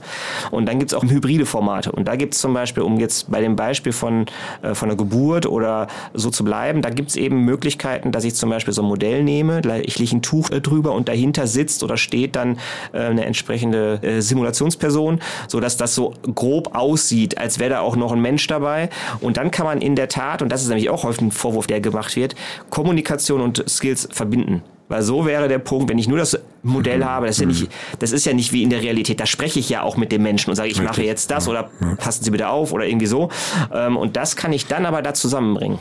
Und 0.50 0.66
dann 0.66 0.78
gibt's 0.78 0.94
auch 0.94 1.02
hybride 1.02 1.46
Formate. 1.46 1.92
Und 1.92 2.06
da 2.06 2.16
gibt's 2.16 2.38
zum 2.38 2.52
Beispiel, 2.54 2.82
um 2.82 3.00
jetzt 3.00 3.30
bei 3.30 3.40
dem 3.40 3.56
Beispiel 3.56 3.92
von 3.92 4.26
äh, 4.62 4.74
von, 4.74 4.88
der 4.88 4.96
Geburt 4.96 5.46
oder 5.46 5.88
so 6.14 6.30
zu 6.30 6.44
bleiben. 6.44 6.82
Da 6.82 6.90
gibt 6.90 7.10
es 7.10 7.16
eben 7.16 7.44
Möglichkeiten, 7.44 8.12
dass 8.12 8.24
ich 8.24 8.34
zum 8.34 8.50
Beispiel 8.50 8.74
so 8.74 8.82
ein 8.82 8.88
Modell 8.88 9.22
nehme, 9.22 9.60
ich 9.82 9.98
lege 9.98 10.16
ein 10.16 10.22
Tuch 10.22 10.50
äh, 10.50 10.60
drüber 10.60 10.92
und 10.92 11.08
dahinter 11.08 11.46
sitzt 11.46 11.82
oder 11.82 11.96
steht 11.96 12.36
dann 12.36 12.58
äh, 12.92 12.98
eine 12.98 13.24
entsprechende 13.24 14.00
Simulationsperson, 14.20 15.20
sodass 15.48 15.76
das 15.76 15.94
so 15.94 16.14
grob 16.34 16.74
aussieht, 16.74 17.38
als 17.38 17.58
wäre 17.58 17.70
da 17.70 17.80
auch 17.80 17.96
noch 17.96 18.12
ein 18.12 18.20
Mensch 18.20 18.46
dabei. 18.46 18.90
Und 19.20 19.36
dann 19.36 19.50
kann 19.50 19.66
man 19.66 19.80
in 19.80 19.96
der 19.96 20.08
Tat, 20.08 20.42
und 20.42 20.50
das 20.50 20.62
ist 20.62 20.68
nämlich 20.68 20.90
auch 20.90 21.04
häufig 21.04 21.22
ein 21.22 21.32
Vorwurf, 21.32 21.66
der 21.66 21.80
gemacht 21.80 22.16
wird, 22.16 22.34
Kommunikation 22.70 23.40
und 23.40 23.64
Skills 23.68 24.08
verbinden. 24.10 24.62
Weil 24.88 25.02
so 25.02 25.26
wäre 25.26 25.48
der 25.48 25.58
Punkt, 25.58 25.90
wenn 25.90 25.98
ich 25.98 26.08
nur 26.08 26.18
das 26.18 26.38
Modell 26.62 26.98
mhm. 26.98 27.04
habe, 27.04 27.26
das 27.26 27.36
ist, 27.36 27.40
ja 27.40 27.46
nicht, 27.46 27.62
mhm. 27.62 27.98
das 27.98 28.12
ist 28.12 28.24
ja 28.24 28.32
nicht 28.32 28.52
wie 28.52 28.62
in 28.62 28.70
der 28.70 28.82
Realität. 28.82 29.20
Da 29.20 29.26
spreche 29.26 29.58
ich 29.58 29.68
ja 29.68 29.82
auch 29.82 29.96
mit 29.96 30.12
dem 30.12 30.22
Menschen 30.22 30.50
und 30.50 30.56
sage, 30.56 30.70
ich 30.70 30.82
mache 30.82 31.02
jetzt 31.02 31.30
das 31.30 31.48
oder 31.48 31.70
passen 31.98 32.24
Sie 32.24 32.30
bitte 32.30 32.48
auf 32.48 32.72
oder 32.72 32.86
irgendwie 32.86 33.06
so. 33.06 33.28
Ähm, 33.72 33.96
und 33.96 34.16
das 34.16 34.36
kann 34.36 34.52
ich 34.52 34.66
dann 34.66 34.86
aber 34.86 35.02
da 35.02 35.14
zusammenbringen. 35.14 35.78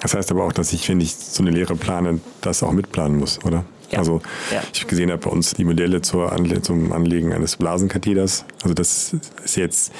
Das 0.00 0.14
heißt 0.14 0.30
aber 0.30 0.44
auch, 0.44 0.52
dass 0.52 0.72
ich, 0.72 0.88
wenn 0.88 1.00
ich 1.00 1.16
so 1.16 1.42
eine 1.42 1.50
Lehre 1.50 1.74
plane, 1.74 2.20
das 2.40 2.62
auch 2.62 2.72
mitplanen 2.72 3.18
muss, 3.18 3.44
oder? 3.44 3.64
Ja. 3.90 3.98
Also 3.98 4.20
ja. 4.52 4.62
ich 4.72 4.80
habe 4.80 4.90
gesehen, 4.90 5.10
habe 5.10 5.22
bei 5.22 5.30
uns 5.30 5.54
die 5.54 5.64
Modelle 5.64 6.02
zur 6.02 6.32
Anle 6.32 6.60
zum 6.62 6.92
Anlegen 6.92 7.32
eines 7.32 7.56
Blasenkatheters. 7.56 8.44
Also 8.62 8.74
das 8.74 9.16
ist 9.44 9.56
jetzt 9.56 9.92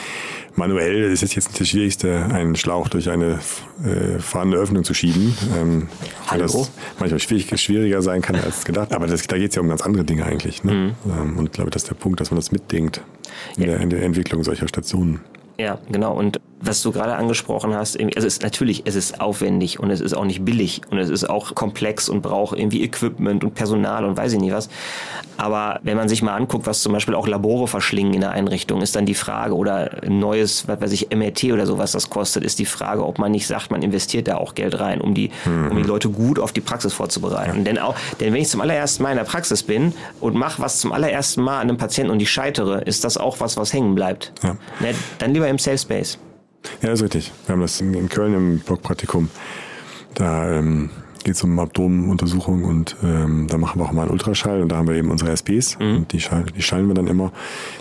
manuell, 0.57 1.05
ist 1.05 1.23
es 1.23 1.35
jetzt 1.35 1.49
nicht 1.49 1.61
das 1.61 1.69
Schwierigste, 1.69 2.27
einen 2.27 2.57
Schlauch 2.57 2.89
durch 2.89 3.09
eine 3.09 3.39
äh, 3.85 4.19
fahrende 4.19 4.59
Öffnung 4.59 4.85
zu 4.85 4.93
schieben. 4.93 5.37
Ähm, 5.57 5.89
weil 6.29 6.41
das 6.41 6.71
manchmal 6.99 7.21
schwierig, 7.21 7.49
schwieriger 7.61 8.03
sein 8.03 8.21
kann 8.21 8.37
als 8.37 8.65
gedacht. 8.65 8.93
Aber 8.93 9.07
das, 9.07 9.27
da 9.27 9.39
geht 9.39 9.51
es 9.51 9.57
ja 9.57 9.63
um 9.63 9.69
ganz 9.69 9.83
andere 9.83 10.05
Dinge 10.05 10.27
eigentlich. 10.27 10.65
Ne? 10.65 10.73
Mhm. 10.73 10.95
Ähm, 11.11 11.39
und 11.39 11.47
ich 11.47 11.53
glaube, 11.53 11.71
das 11.71 11.83
ist 11.83 11.91
der 11.91 11.95
Punkt, 11.95 12.21
dass 12.21 12.31
man 12.31 12.37
das 12.37 12.53
mitdenkt 12.53 13.01
in, 13.57 13.63
ja. 13.63 13.69
der, 13.71 13.81
in 13.81 13.91
der 13.91 14.03
Entwicklung 14.03 14.45
solcher 14.45 14.69
Stationen. 14.69 15.21
Ja, 15.59 15.79
genau. 15.91 16.17
Und 16.17 16.39
was 16.61 16.83
du 16.83 16.93
gerade 16.93 17.15
angesprochen 17.15 17.75
hast, 17.75 17.99
also 17.99 18.11
es 18.15 18.25
ist 18.25 18.43
natürlich, 18.43 18.83
es 18.87 18.97
ist 18.97 19.21
aufwendig 19.21 19.79
und 19.79 19.91
es 19.91 20.01
ist 20.01 20.13
auch 20.13 20.25
nicht 20.25 20.45
billig 20.45 20.83
und 20.91 20.99
es 20.99 21.09
ist 21.09 21.29
auch 21.29 21.55
komplex 21.55 22.09
und 22.09 22.23
braucht 22.23 22.59
irgendwie 22.59 22.83
Equipment 22.83 23.45
und 23.45 23.55
Personal 23.55 24.05
und 24.05 24.17
weiß 24.17 24.33
ich 24.33 24.41
nicht 24.41 24.53
was. 24.53 24.69
Aber 25.37 25.79
wenn 25.85 25.97
man 25.97 26.09
sich 26.09 26.21
mal 26.21 26.35
anguckt, 26.35 26.67
was 26.67 26.83
zum 26.83 26.93
Beispiel 26.93 27.15
auch 27.15 27.29
Labore 27.29 27.69
verschlingen 27.69 28.13
in 28.13 28.21
der 28.21 28.33
Einrichtung, 28.33 28.83
ist 28.83 28.97
dann 28.97 29.07
die 29.07 29.15
Frage 29.15 29.55
oder 29.55 30.03
ein 30.03 30.19
neues, 30.19 30.67
was 30.67 30.81
weiß 30.81 30.93
ich, 30.93 31.15
MRT 31.15 31.45
oder 31.53 31.65
sowas 31.65 31.93
das 31.93 32.11
kostet, 32.11 32.43
ist 32.43 32.59
die 32.59 32.67
Frage, 32.67 33.07
ob 33.07 33.19
man 33.19 33.31
nicht 33.31 33.47
sagt, 33.47 33.71
man 33.71 33.83
investiert 33.83 34.27
da 34.27 34.37
auch 34.37 34.55
Geld 34.57 34.81
rein, 34.81 35.01
um 35.01 35.15
die, 35.15 35.31
mhm. 35.45 35.71
um 35.71 35.77
die 35.77 35.85
Leute 35.85 36.09
gut 36.09 36.41
auf 36.41 36.53
die 36.53 36.61
Praxis 36.61 36.93
vorzubereiten. 36.93 37.59
Ja. 37.59 37.65
Denn 37.65 37.79
auch, 37.79 37.95
denn 38.19 38.33
wenn 38.33 38.43
ich 38.43 38.49
zum 38.49 38.61
allerersten 38.61 39.05
Mal 39.05 39.11
in 39.11 39.19
der 39.19 39.25
Praxis 39.25 39.63
bin 39.63 39.95
und 40.21 40.35
mache 40.35 40.61
was 40.61 40.79
zum 40.79 40.93
allerersten 40.93 41.43
Mal 41.43 41.61
an 41.61 41.69
einem 41.69 41.77
Patienten 41.77 42.11
und 42.11 42.21
ich 42.21 42.31
scheitere, 42.31 42.81
ist 42.81 43.05
das 43.05 43.17
auch 43.17 43.39
was, 43.39 43.57
was 43.57 43.73
hängen 43.73 43.95
bleibt. 43.95 44.33
Ja. 44.43 44.57
Ne, 44.81 44.95
dann 45.19 45.35
lieber 45.35 45.47
im 45.47 45.59
Safe 45.59 45.79
Space. 45.79 46.19
Ja, 46.83 46.91
das 46.91 47.01
ist 47.01 47.05
richtig. 47.05 47.33
Wir 47.47 47.55
haben 47.55 47.61
das 47.61 47.81
in, 47.81 48.09
Köln 48.09 48.35
im 48.35 48.59
Blockpraktikum. 48.61 49.31
Da 50.15 50.59
ähm, 50.59 50.91
geht 51.25 51.35
es 51.35 51.45
um 51.45 51.59
Abdomenuntersuchung 51.59 52.65
und 52.65 52.97
ähm, 53.03 53.47
da 53.49 53.59
machen 53.59 53.81
wir 53.81 53.85
auch 53.85 53.93
mal 53.93 54.03
einen 54.03 54.11
Ultraschall 54.13 54.63
und 54.63 54.71
da 54.71 54.77
haben 54.77 54.89
wir 54.89 54.95
eben 54.95 55.11
unsere 55.11 55.31
SPs 55.31 55.79
mhm. 55.79 55.97
und 55.97 56.13
die, 56.13 56.21
schall, 56.21 56.47
die 56.57 56.63
schallen 56.63 56.89
wir 56.89 56.95
dann 56.95 57.07
immer. 57.07 57.33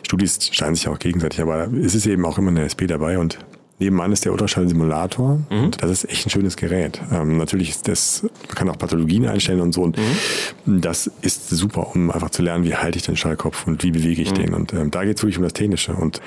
Studis 0.03 0.49
schallen 0.51 0.75
sich 0.75 0.87
auch 0.87 0.99
gegenseitig, 0.99 1.41
aber 1.41 1.67
es 1.71 1.95
ist 1.95 2.05
eben 2.05 2.25
auch 2.25 2.37
immer 2.37 2.51
eine 2.51 2.63
SP 2.67 2.87
dabei 2.87 3.19
und 3.19 3.39
Nebenan 3.79 4.11
ist 4.11 4.25
der 4.25 4.31
Ultraschallsimulator. 4.31 5.39
Mhm. 5.49 5.63
Und 5.65 5.83
das 5.83 5.91
ist 5.91 6.09
echt 6.09 6.25
ein 6.25 6.29
schönes 6.31 6.57
Gerät. 6.57 6.99
Ähm, 7.11 7.37
natürlich 7.37 7.69
ist 7.69 7.87
das, 7.87 8.23
man 8.23 8.55
kann 8.55 8.69
auch 8.69 8.77
Pathologien 8.77 9.27
einstellen 9.27 9.61
und 9.61 9.73
so. 9.73 9.83
Und 9.83 9.97
mhm. 9.97 10.81
das 10.81 11.07
ist 11.21 11.49
super, 11.49 11.95
um 11.95 12.09
einfach 12.09 12.31
zu 12.31 12.41
lernen, 12.41 12.63
wie 12.63 12.75
halte 12.75 12.97
ich 12.97 13.05
den 13.05 13.15
Schallkopf 13.15 13.67
und 13.67 13.83
wie 13.83 13.91
bewege 13.91 14.21
ich 14.21 14.31
mhm. 14.31 14.35
den. 14.35 14.53
Und 14.55 14.73
ähm, 14.73 14.89
da 14.89 15.03
geht 15.03 15.17
es 15.17 15.23
wirklich 15.23 15.37
um 15.37 15.43
das 15.43 15.53
Technische. 15.53 15.93
Und 15.93 16.21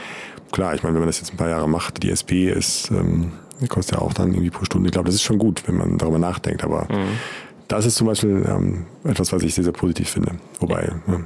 klar, 0.53 0.75
ich 0.75 0.83
meine, 0.83 0.95
wenn 0.95 1.01
man 1.01 1.09
das 1.09 1.19
jetzt 1.19 1.33
ein 1.33 1.37
paar 1.37 1.49
Jahre 1.49 1.69
macht, 1.69 2.03
die 2.03 2.11
SP 2.15 2.47
ist, 2.51 2.91
ähm, 2.93 3.33
kostet 3.69 3.97
ja 3.97 4.03
auch 4.03 4.13
dann 4.13 4.29
irgendwie 4.29 4.51
pro 4.51 4.65
Stunde. 4.65 4.89
Ich 4.89 4.93
glaube, 4.93 5.07
das 5.07 5.17
ist 5.17 5.23
schon 5.23 5.39
gut, 5.39 5.67
wenn 5.67 5.77
man 5.77 5.99
darüber 5.99 6.21
nachdenkt. 6.21 6.63
Aber 6.63 6.83
mhm. 6.83 7.19
das 7.67 7.85
ist 7.85 7.97
zum 7.97 8.07
Beispiel 8.07 8.45
ähm, 8.49 8.87
etwas, 9.03 9.33
was 9.33 9.43
ich 9.43 9.55
sehr, 9.55 9.65
sehr 9.65 9.73
positiv 9.73 10.09
finde. 10.09 10.37
Wobei, 10.61 10.93
ja. 11.09 11.21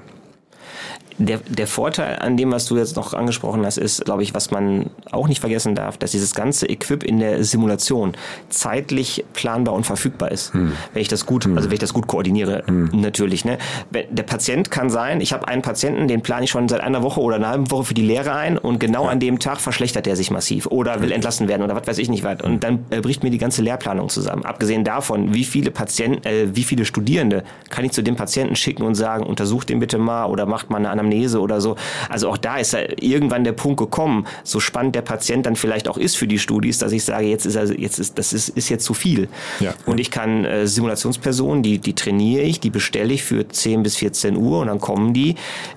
Der, 1.18 1.38
der 1.48 1.66
Vorteil 1.66 2.18
an 2.18 2.36
dem, 2.36 2.50
was 2.50 2.66
du 2.66 2.76
jetzt 2.76 2.96
noch 2.96 3.14
angesprochen 3.14 3.64
hast, 3.64 3.78
ist, 3.78 4.04
glaube 4.04 4.22
ich, 4.22 4.34
was 4.34 4.50
man 4.50 4.90
auch 5.12 5.28
nicht 5.28 5.40
vergessen 5.40 5.74
darf, 5.74 5.96
dass 5.96 6.10
dieses 6.10 6.34
ganze 6.34 6.68
Equip 6.68 7.04
in 7.04 7.20
der 7.20 7.44
Simulation 7.44 8.12
zeitlich 8.48 9.24
planbar 9.32 9.74
und 9.74 9.84
verfügbar 9.86 10.32
ist. 10.32 10.52
Hm. 10.54 10.72
Wenn 10.92 11.02
ich 11.02 11.08
das 11.08 11.24
gut, 11.24 11.44
hm. 11.44 11.56
also 11.56 11.68
wenn 11.68 11.74
ich 11.74 11.80
das 11.80 11.94
gut 11.94 12.08
koordiniere, 12.08 12.64
hm. 12.66 12.90
natürlich. 12.94 13.44
Ne? 13.44 13.58
Der 13.92 14.24
Patient 14.24 14.70
kann 14.70 14.90
sein, 14.90 15.20
ich 15.20 15.32
habe 15.32 15.46
einen 15.46 15.62
Patienten, 15.62 16.08
den 16.08 16.22
plane 16.22 16.44
ich 16.44 16.50
schon 16.50 16.68
seit 16.68 16.80
einer 16.80 17.02
Woche 17.02 17.20
oder 17.20 17.36
einer 17.36 17.48
halben 17.48 17.70
Woche 17.70 17.84
für 17.84 17.94
die 17.94 18.02
Lehre 18.02 18.34
ein 18.34 18.58
und 18.58 18.80
genau 18.80 19.04
ja. 19.04 19.10
an 19.10 19.20
dem 19.20 19.38
Tag 19.38 19.60
verschlechtert 19.60 20.06
er 20.06 20.16
sich 20.16 20.30
massiv 20.30 20.66
oder 20.66 21.00
will 21.00 21.12
entlassen 21.12 21.46
werden 21.46 21.62
oder 21.62 21.76
was 21.76 21.86
weiß 21.86 21.98
ich 21.98 22.08
nicht 22.08 22.24
was. 22.24 22.40
Und 22.42 22.64
dann 22.64 22.86
äh, 22.90 23.00
bricht 23.00 23.22
mir 23.22 23.30
die 23.30 23.38
ganze 23.38 23.62
Lehrplanung 23.62 24.08
zusammen. 24.08 24.44
Abgesehen 24.44 24.82
davon, 24.82 25.32
wie 25.32 25.44
viele 25.44 25.70
Patienten, 25.70 26.26
äh, 26.26 26.56
wie 26.56 26.64
viele 26.64 26.84
Studierende 26.84 27.44
kann 27.70 27.84
ich 27.84 27.92
zu 27.92 28.02
dem 28.02 28.16
Patienten 28.16 28.56
schicken 28.56 28.82
und 28.82 28.94
sagen, 28.96 29.24
untersucht 29.24 29.68
den 29.68 29.78
bitte 29.78 29.98
mal 29.98 30.26
oder 30.26 30.46
macht 30.46 30.70
mal 30.70 30.78
eine 30.78 30.90
Anamnese 31.04 31.40
oder 31.40 31.60
so. 31.60 31.76
Also 32.08 32.30
auch 32.30 32.36
da 32.36 32.56
ist 32.56 32.72
ja 32.72 32.80
irgendwann 33.00 33.44
der 33.44 33.52
Punkt 33.52 33.78
gekommen, 33.78 34.26
so 34.42 34.60
spannend 34.60 34.94
der 34.94 35.02
Patient 35.02 35.46
dann 35.46 35.56
vielleicht 35.56 35.88
auch 35.88 35.98
ist 35.98 36.16
für 36.16 36.26
die 36.26 36.38
Studis, 36.38 36.78
dass 36.78 36.92
ich 36.92 37.04
sage, 37.04 37.26
jetzt 37.26 37.46
ist 37.46 37.56
er, 37.56 37.78
jetzt 37.78 37.98
ist, 37.98 38.18
das 38.18 38.32
ist, 38.32 38.48
ist 38.50 38.68
jetzt 38.68 38.84
zu 38.84 38.94
viel. 38.94 39.28
Ja. 39.60 39.74
Und 39.86 40.00
ich 40.00 40.10
kann 40.10 40.44
äh, 40.44 40.66
Simulationspersonen, 40.66 41.62
die, 41.62 41.78
die 41.78 41.94
trainiere 41.94 42.42
ich, 42.42 42.60
die 42.60 42.70
bestelle 42.70 43.12
ich 43.12 43.22
für 43.22 43.46
10 43.46 43.82
bis 43.82 43.96
14 43.96 44.36
Uhr 44.36 44.60
und 44.60 44.68
dann 44.68 44.80
kommen 44.80 45.12
die 45.12 45.36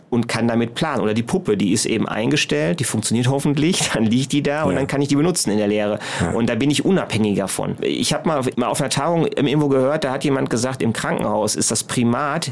und 0.09 0.27
kann 0.27 0.47
damit 0.47 0.73
planen. 0.73 1.01
Oder 1.01 1.13
die 1.13 1.23
Puppe, 1.23 1.57
die 1.57 1.73
ist 1.73 1.85
eben 1.85 2.07
eingestellt, 2.07 2.79
die 2.79 2.85
funktioniert 2.85 3.27
hoffentlich, 3.27 3.89
dann 3.93 4.05
liegt 4.05 4.31
die 4.31 4.41
da 4.41 4.63
und 4.63 4.71
ja. 4.71 4.77
dann 4.77 4.87
kann 4.87 5.01
ich 5.01 5.09
die 5.09 5.15
benutzen 5.15 5.51
in 5.51 5.57
der 5.57 5.67
Lehre. 5.67 5.99
Ja. 6.21 6.31
Und 6.31 6.49
da 6.49 6.55
bin 6.55 6.71
ich 6.71 6.85
unabhängiger 6.85 7.47
von. 7.47 7.75
Ich 7.81 8.13
habe 8.13 8.27
mal, 8.27 8.41
mal 8.55 8.67
auf 8.67 8.79
einer 8.79 8.89
Tagung 8.89 9.27
irgendwo 9.27 9.67
gehört, 9.67 10.03
da 10.03 10.11
hat 10.11 10.23
jemand 10.23 10.49
gesagt, 10.49 10.81
im 10.81 10.93
Krankenhaus 10.93 11.55
ist 11.55 11.71
das 11.71 11.83
Primat 11.83 12.51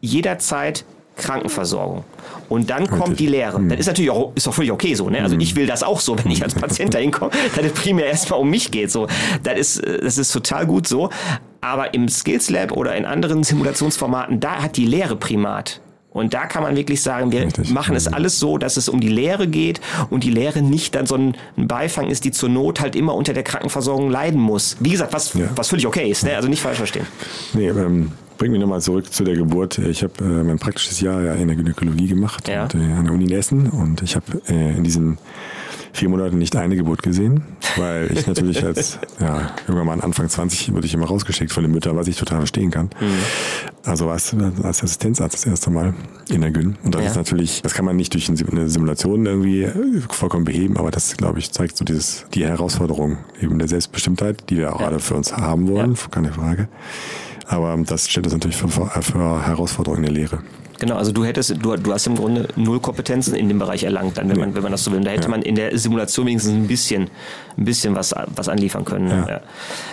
jederzeit 0.00 0.84
Krankenversorgung. 1.16 2.04
Und 2.48 2.70
dann 2.70 2.88
kommt 2.88 3.20
die 3.20 3.26
Lehre. 3.26 3.56
Hm. 3.56 3.68
Das 3.68 3.80
ist 3.80 3.86
natürlich 3.86 4.10
auch, 4.10 4.32
ist 4.34 4.46
auch 4.48 4.54
völlig 4.54 4.72
okay 4.72 4.94
so. 4.94 5.08
Ne? 5.08 5.22
Also 5.22 5.34
hm. 5.34 5.40
ich 5.40 5.56
will 5.56 5.66
das 5.66 5.82
auch 5.82 6.00
so, 6.00 6.18
wenn 6.18 6.30
ich 6.30 6.42
als 6.42 6.54
Patient 6.54 6.94
dahin 6.94 7.10
komme, 7.10 7.30
dass 7.56 7.64
es 7.64 7.72
primär 7.72 8.06
erstmal 8.06 8.40
um 8.40 8.50
mich 8.50 8.70
geht. 8.70 8.90
So. 8.90 9.06
Das, 9.42 9.58
ist, 9.58 9.82
das 10.02 10.18
ist 10.18 10.32
total 10.32 10.66
gut 10.66 10.86
so. 10.86 11.10
Aber 11.60 11.94
im 11.94 12.08
Skills 12.08 12.50
Lab 12.50 12.72
oder 12.72 12.94
in 12.94 13.06
anderen 13.06 13.42
Simulationsformaten, 13.42 14.40
da 14.40 14.62
hat 14.62 14.76
die 14.76 14.86
Lehre 14.86 15.16
Primat. 15.16 15.80
Und 16.14 16.32
da 16.32 16.46
kann 16.46 16.62
man 16.62 16.76
wirklich 16.76 17.02
sagen, 17.02 17.32
wir 17.32 17.42
Richtig. 17.42 17.70
machen 17.70 17.96
es 17.96 18.06
alles 18.06 18.38
so, 18.38 18.56
dass 18.56 18.76
es 18.76 18.88
um 18.88 19.00
die 19.00 19.08
Lehre 19.08 19.48
geht 19.48 19.80
und 20.10 20.22
die 20.22 20.30
Lehre 20.30 20.62
nicht 20.62 20.94
dann 20.94 21.06
so 21.06 21.16
ein 21.16 21.34
Beifang 21.56 22.08
ist, 22.08 22.24
die 22.24 22.30
zur 22.30 22.48
Not 22.48 22.80
halt 22.80 22.94
immer 22.94 23.16
unter 23.16 23.32
der 23.32 23.42
Krankenversorgung 23.42 24.10
leiden 24.10 24.40
muss. 24.40 24.76
Wie 24.78 24.90
gesagt, 24.90 25.12
was, 25.12 25.34
ja. 25.34 25.48
was 25.56 25.68
völlig 25.68 25.88
okay 25.88 26.08
ist, 26.08 26.22
ne? 26.22 26.36
also 26.36 26.48
nicht 26.48 26.62
falsch 26.62 26.76
verstehen. 26.78 27.06
Nee, 27.52 27.68
ähm, 27.68 28.12
bring 28.38 28.52
mich 28.52 28.60
nochmal 28.60 28.80
zurück 28.80 29.12
zu 29.12 29.24
der 29.24 29.36
Geburt. 29.36 29.78
Ich 29.78 30.02
habe 30.02 30.12
äh, 30.20 30.42
mein 30.42 30.58
praktisches 30.58 31.00
Jahr 31.00 31.22
ja 31.22 31.34
in 31.34 31.48
der 31.48 31.56
Gynäkologie 31.56 32.08
gemacht 32.08 32.48
ja. 32.48 32.64
und, 32.64 32.74
äh, 32.74 32.78
an 32.78 33.04
der 33.04 33.14
Uni 33.14 33.24
in 33.24 33.32
Essen 33.32 33.68
und 33.70 34.02
ich 34.02 34.16
habe 34.16 34.26
äh, 34.48 34.76
in 34.76 34.84
diesen 34.84 35.18
vier 35.94 36.08
Monaten 36.08 36.38
nicht 36.38 36.56
eine 36.56 36.74
Geburt 36.74 37.02
gesehen, 37.02 37.44
weil 37.76 38.10
ich 38.12 38.26
natürlich 38.26 38.64
als, 38.66 38.98
ja, 39.20 39.52
irgendwann 39.68 39.86
mal 39.86 40.00
Anfang 40.04 40.28
20 40.28 40.72
wurde 40.72 40.86
ich 40.86 40.94
immer 40.94 41.06
rausgeschickt 41.06 41.52
von 41.52 41.62
den 41.62 41.70
Müttern, 41.70 41.96
was 41.96 42.08
ich 42.08 42.16
total 42.16 42.38
verstehen 42.38 42.70
kann. 42.70 42.86
Mhm. 43.00 43.18
Also 43.84 44.10
als, 44.10 44.34
als 44.62 44.82
Assistenzarzt 44.82 45.34
das 45.34 45.46
erste 45.46 45.70
Mal 45.70 45.94
in 46.28 46.40
der 46.40 46.50
Gyn. 46.50 46.76
Und 46.82 46.94
das 46.94 47.02
ja. 47.02 47.10
ist 47.10 47.16
natürlich, 47.16 47.62
das 47.62 47.74
kann 47.74 47.84
man 47.84 47.96
nicht 47.96 48.12
durch 48.12 48.28
eine 48.28 48.68
Simulation 48.68 49.24
irgendwie 49.24 49.68
vollkommen 50.10 50.44
beheben, 50.44 50.76
aber 50.76 50.90
das, 50.90 51.16
glaube 51.16 51.38
ich, 51.38 51.52
zeigt 51.52 51.76
so 51.76 51.84
dieses, 51.84 52.26
die 52.34 52.44
Herausforderung 52.44 53.18
eben 53.40 53.58
der 53.58 53.68
Selbstbestimmtheit, 53.68 54.50
die 54.50 54.56
wir 54.58 54.74
auch 54.74 54.80
ja. 54.80 54.88
alle 54.88 54.98
für 54.98 55.14
uns 55.14 55.36
haben 55.36 55.68
wollen, 55.68 55.96
keine 56.10 56.32
Frage. 56.32 56.68
Aber 57.46 57.76
das 57.86 58.08
stellt 58.08 58.26
uns 58.26 58.32
natürlich 58.32 58.56
für, 58.56 58.68
für 58.68 59.46
Herausforderungen 59.46 60.04
in 60.04 60.14
der 60.14 60.22
Lehre. 60.22 60.38
Genau, 60.84 60.96
also 60.96 61.12
du 61.12 61.24
hättest, 61.24 61.64
du, 61.64 61.76
du 61.76 61.92
hast 61.94 62.06
im 62.06 62.14
Grunde 62.14 62.46
null 62.56 62.78
Kompetenzen 62.78 63.34
in 63.34 63.48
dem 63.48 63.58
Bereich 63.58 63.84
erlangt, 63.84 64.18
dann, 64.18 64.28
wenn 64.28 64.38
man, 64.38 64.54
wenn 64.54 64.62
man 64.62 64.70
das 64.70 64.84
so 64.84 64.92
will. 64.92 65.00
Da 65.00 65.12
hätte 65.12 65.22
ja. 65.22 65.28
man 65.30 65.40
in 65.40 65.54
der 65.54 65.78
Simulation 65.78 66.26
wenigstens 66.26 66.52
ein 66.52 66.66
bisschen, 66.66 67.08
ein 67.56 67.64
bisschen 67.64 67.94
was, 67.94 68.14
was 68.34 68.50
anliefern 68.50 68.84
können. 68.84 69.08
Ja. 69.08 69.26
Ja. 69.26 69.40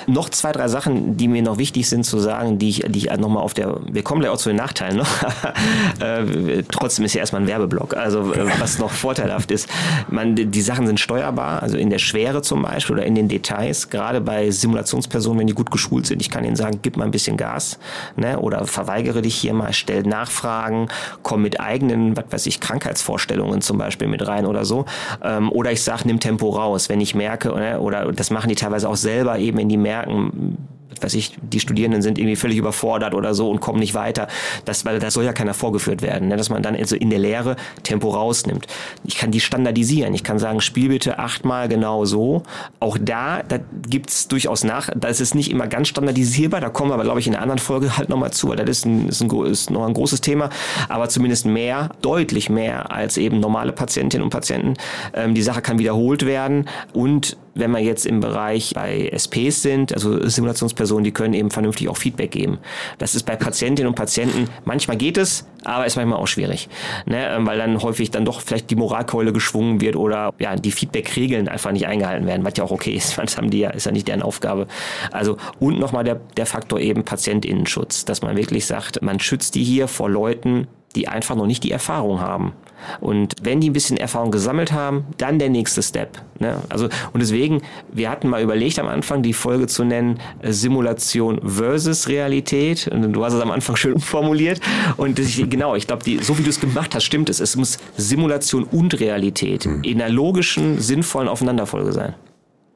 Noch 0.07 0.29
zwei, 0.29 0.51
drei 0.51 0.67
Sachen, 0.67 1.15
die 1.15 1.29
mir 1.29 1.43
noch 1.43 1.57
wichtig 1.57 1.87
sind 1.87 2.03
zu 2.03 2.19
sagen, 2.19 2.59
die 2.59 2.67
ich, 2.67 2.83
die 2.89 2.99
ich 2.99 3.17
nochmal 3.17 3.41
auf 3.41 3.53
der, 3.53 3.79
wir 3.89 4.03
kommen 4.03 4.19
gleich 4.19 4.33
auch 4.33 4.37
zu 4.37 4.49
den 4.49 4.57
Nachteilen 4.57 4.97
noch. 4.97 5.07
äh, 6.01 6.61
trotzdem 6.69 7.05
ist 7.05 7.13
ja 7.13 7.21
erstmal 7.21 7.43
ein 7.43 7.47
Werbeblock. 7.47 7.95
Also 7.95 8.33
äh, 8.33 8.49
was 8.59 8.77
noch 8.77 8.91
vorteilhaft 8.91 9.49
ist, 9.49 9.69
man, 10.09 10.35
die 10.35 10.61
Sachen 10.61 10.87
sind 10.87 10.99
steuerbar, 10.99 11.63
also 11.63 11.77
in 11.77 11.89
der 11.89 11.99
Schwere 11.99 12.41
zum 12.41 12.63
Beispiel 12.63 12.97
oder 12.97 13.05
in 13.05 13.15
den 13.15 13.29
Details, 13.29 13.89
gerade 13.89 14.19
bei 14.19 14.51
Simulationspersonen, 14.51 15.39
wenn 15.39 15.47
die 15.47 15.53
gut 15.53 15.71
geschult 15.71 16.05
sind. 16.05 16.21
Ich 16.21 16.29
kann 16.29 16.43
ihnen 16.43 16.57
sagen, 16.57 16.79
gib 16.81 16.97
mal 16.97 17.05
ein 17.05 17.11
bisschen 17.11 17.37
Gas, 17.37 17.79
ne? 18.17 18.37
oder 18.37 18.65
verweigere 18.65 19.21
dich 19.21 19.35
hier 19.35 19.53
mal, 19.53 19.71
stell 19.71 20.03
Nachfragen 20.03 20.80
sagen, 20.87 21.19
komm 21.23 21.41
mit 21.41 21.59
eigenen, 21.59 22.15
was 22.17 22.25
weiß 22.29 22.45
ich, 22.47 22.59
Krankheitsvorstellungen 22.59 23.61
zum 23.61 23.77
Beispiel 23.77 24.07
mit 24.07 24.25
rein 24.27 24.45
oder 24.45 24.65
so. 24.65 24.85
Ähm, 25.23 25.51
oder 25.51 25.71
ich 25.71 25.83
sage, 25.83 26.03
nimm 26.05 26.19
Tempo 26.19 26.49
raus, 26.49 26.89
wenn 26.89 27.01
ich 27.01 27.15
merke, 27.15 27.51
oder, 27.51 27.81
oder 27.81 28.11
das 28.11 28.31
machen 28.31 28.49
die 28.49 28.55
teilweise 28.55 28.89
auch 28.89 28.95
selber 28.95 29.37
eben, 29.39 29.57
wenn 29.57 29.69
die 29.69 29.77
merken, 29.77 30.57
weiß 30.99 31.13
ich, 31.13 31.35
die 31.41 31.59
Studierenden 31.59 32.01
sind 32.01 32.17
irgendwie 32.17 32.35
völlig 32.35 32.57
überfordert 32.57 33.13
oder 33.13 33.33
so 33.33 33.49
und 33.49 33.59
kommen 33.61 33.79
nicht 33.79 33.93
weiter. 33.93 34.27
Das, 34.65 34.85
weil 34.85 34.99
da 34.99 35.11
soll 35.11 35.23
ja 35.23 35.33
keiner 35.33 35.53
vorgeführt 35.53 36.01
werden, 36.01 36.27
ne? 36.27 36.37
dass 36.37 36.49
man 36.49 36.63
dann 36.63 36.75
also 36.75 36.95
in 36.95 37.09
der 37.09 37.19
Lehre 37.19 37.55
Tempo 37.83 38.09
rausnimmt. 38.09 38.67
Ich 39.03 39.17
kann 39.17 39.31
die 39.31 39.39
standardisieren. 39.39 40.13
Ich 40.13 40.23
kann 40.23 40.39
sagen, 40.39 40.61
spiel 40.61 40.89
bitte 40.89 41.19
achtmal 41.19 41.67
genau 41.67 42.05
so. 42.05 42.43
Auch 42.79 42.97
da, 42.99 43.43
da 43.43 43.59
gibt's 43.87 44.27
durchaus 44.27 44.63
nach, 44.63 44.89
da 44.95 45.07
ist 45.07 45.21
es 45.21 45.33
nicht 45.33 45.51
immer 45.51 45.67
ganz 45.67 45.87
standardisierbar, 45.87 46.61
da 46.61 46.69
kommen 46.69 46.91
wir 46.91 46.95
aber, 46.95 47.03
glaube 47.03 47.19
ich, 47.19 47.27
in 47.27 47.33
einer 47.33 47.43
anderen 47.43 47.59
Folge 47.59 47.97
halt 47.97 48.09
nochmal 48.09 48.31
zu, 48.31 48.49
weil 48.49 48.57
das 48.57 48.69
ist, 48.69 48.85
ein, 48.85 49.07
ist, 49.07 49.21
ein, 49.21 49.45
ist 49.45 49.69
noch 49.69 49.85
ein 49.85 49.93
großes 49.93 50.21
Thema, 50.21 50.49
aber 50.89 51.09
zumindest 51.09 51.45
mehr, 51.45 51.89
deutlich 52.01 52.49
mehr 52.49 52.91
als 52.91 53.17
eben 53.17 53.39
normale 53.39 53.71
Patientinnen 53.71 54.23
und 54.23 54.29
Patienten. 54.29 54.73
Ähm, 55.13 55.33
die 55.33 55.41
Sache 55.41 55.61
kann 55.61 55.79
wiederholt 55.79 56.25
werden 56.25 56.67
und 56.93 57.37
wenn 57.53 57.71
wir 57.71 57.79
jetzt 57.79 58.05
im 58.05 58.19
Bereich 58.19 58.73
bei 58.73 59.09
SPs 59.09 59.61
sind, 59.61 59.93
also 59.93 60.27
Simulationspersonen, 60.27 61.03
die 61.03 61.11
können 61.11 61.33
eben 61.33 61.51
vernünftig 61.51 61.89
auch 61.89 61.97
Feedback 61.97 62.31
geben. 62.31 62.59
Das 62.97 63.15
ist 63.15 63.25
bei 63.25 63.35
Patientinnen 63.35 63.89
und 63.89 63.95
Patienten, 63.95 64.47
manchmal 64.65 64.97
geht 64.97 65.17
es, 65.17 65.45
aber 65.63 65.85
ist 65.85 65.95
manchmal 65.95 66.19
auch 66.19 66.27
schwierig, 66.27 66.69
ne? 67.05 67.35
Ähm, 67.35 67.45
weil 67.45 67.57
dann 67.57 67.81
häufig 67.81 68.11
dann 68.11 68.25
doch 68.25 68.41
vielleicht 68.41 68.69
die 68.69 68.75
Moralkeule 68.75 69.33
geschwungen 69.33 69.81
wird 69.81 69.95
oder 69.95 70.33
ja, 70.39 70.55
die 70.55 70.71
Feedback-Regeln 70.71 71.47
einfach 71.47 71.71
nicht 71.71 71.87
eingehalten 71.87 72.25
werden, 72.25 72.45
was 72.45 72.53
ja 72.57 72.63
auch 72.63 72.71
okay 72.71 72.91
ist, 72.95 73.17
das 73.17 73.37
haben 73.37 73.49
die 73.49 73.59
ja, 73.59 73.69
ist 73.71 73.85
ja 73.85 73.91
nicht 73.91 74.07
deren 74.07 74.21
Aufgabe. 74.21 74.67
Also 75.11 75.37
und 75.59 75.79
nochmal 75.79 76.03
der, 76.03 76.15
der 76.37 76.45
Faktor 76.45 76.79
eben 76.79 77.03
Patientinnenschutz, 77.03 78.05
dass 78.05 78.21
man 78.21 78.35
wirklich 78.37 78.65
sagt, 78.65 79.01
man 79.01 79.19
schützt 79.19 79.55
die 79.55 79.63
hier 79.63 79.87
vor 79.87 80.09
Leuten, 80.09 80.67
die 80.95 81.07
einfach 81.07 81.35
noch 81.35 81.47
nicht 81.47 81.63
die 81.63 81.71
Erfahrung 81.71 82.19
haben. 82.19 82.53
Und 82.99 83.35
wenn 83.41 83.59
die 83.61 83.69
ein 83.69 83.73
bisschen 83.73 83.97
Erfahrung 83.97 84.31
gesammelt 84.31 84.71
haben, 84.71 85.05
dann 85.17 85.39
der 85.39 85.49
nächste 85.49 85.83
Step. 85.83 86.21
Ne? 86.39 86.57
Also, 86.69 86.89
und 87.13 87.21
deswegen, 87.21 87.61
wir 87.91 88.09
hatten 88.09 88.27
mal 88.27 88.41
überlegt 88.41 88.79
am 88.79 88.87
Anfang, 88.87 89.21
die 89.21 89.33
Folge 89.33 89.67
zu 89.67 89.83
nennen, 89.83 90.19
äh, 90.41 90.51
Simulation 90.51 91.39
versus 91.47 92.07
Realität. 92.07 92.87
Und 92.87 93.13
du 93.13 93.23
hast 93.23 93.33
es 93.33 93.41
am 93.41 93.51
Anfang 93.51 93.75
schön 93.75 93.99
formuliert. 93.99 94.59
Und 94.97 95.19
das, 95.19 95.35
genau, 95.35 95.75
ich 95.75 95.87
glaube, 95.87 96.03
so 96.21 96.37
wie 96.37 96.43
du 96.43 96.49
es 96.49 96.59
gemacht 96.59 96.95
hast, 96.95 97.03
stimmt 97.03 97.29
es. 97.29 97.39
Es 97.39 97.55
muss 97.55 97.77
Simulation 97.97 98.63
und 98.63 98.99
Realität 98.99 99.65
mhm. 99.65 99.83
in 99.83 100.01
einer 100.01 100.11
logischen, 100.11 100.79
sinnvollen 100.79 101.29
Aufeinanderfolge 101.29 101.91
sein. 101.91 102.15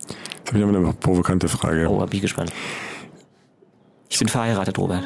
Jetzt 0.08 0.50
habe 0.50 0.60
ich 0.60 0.66
noch 0.66 0.76
eine 0.76 0.94
provokante 0.94 1.48
Frage. 1.48 1.90
Oh, 1.90 1.98
bin 2.06 2.10
ich 2.14 2.22
gespannt. 2.22 2.52
Ich 4.10 4.20
bin 4.20 4.28
verheiratet, 4.28 4.78
Robert. 4.78 5.04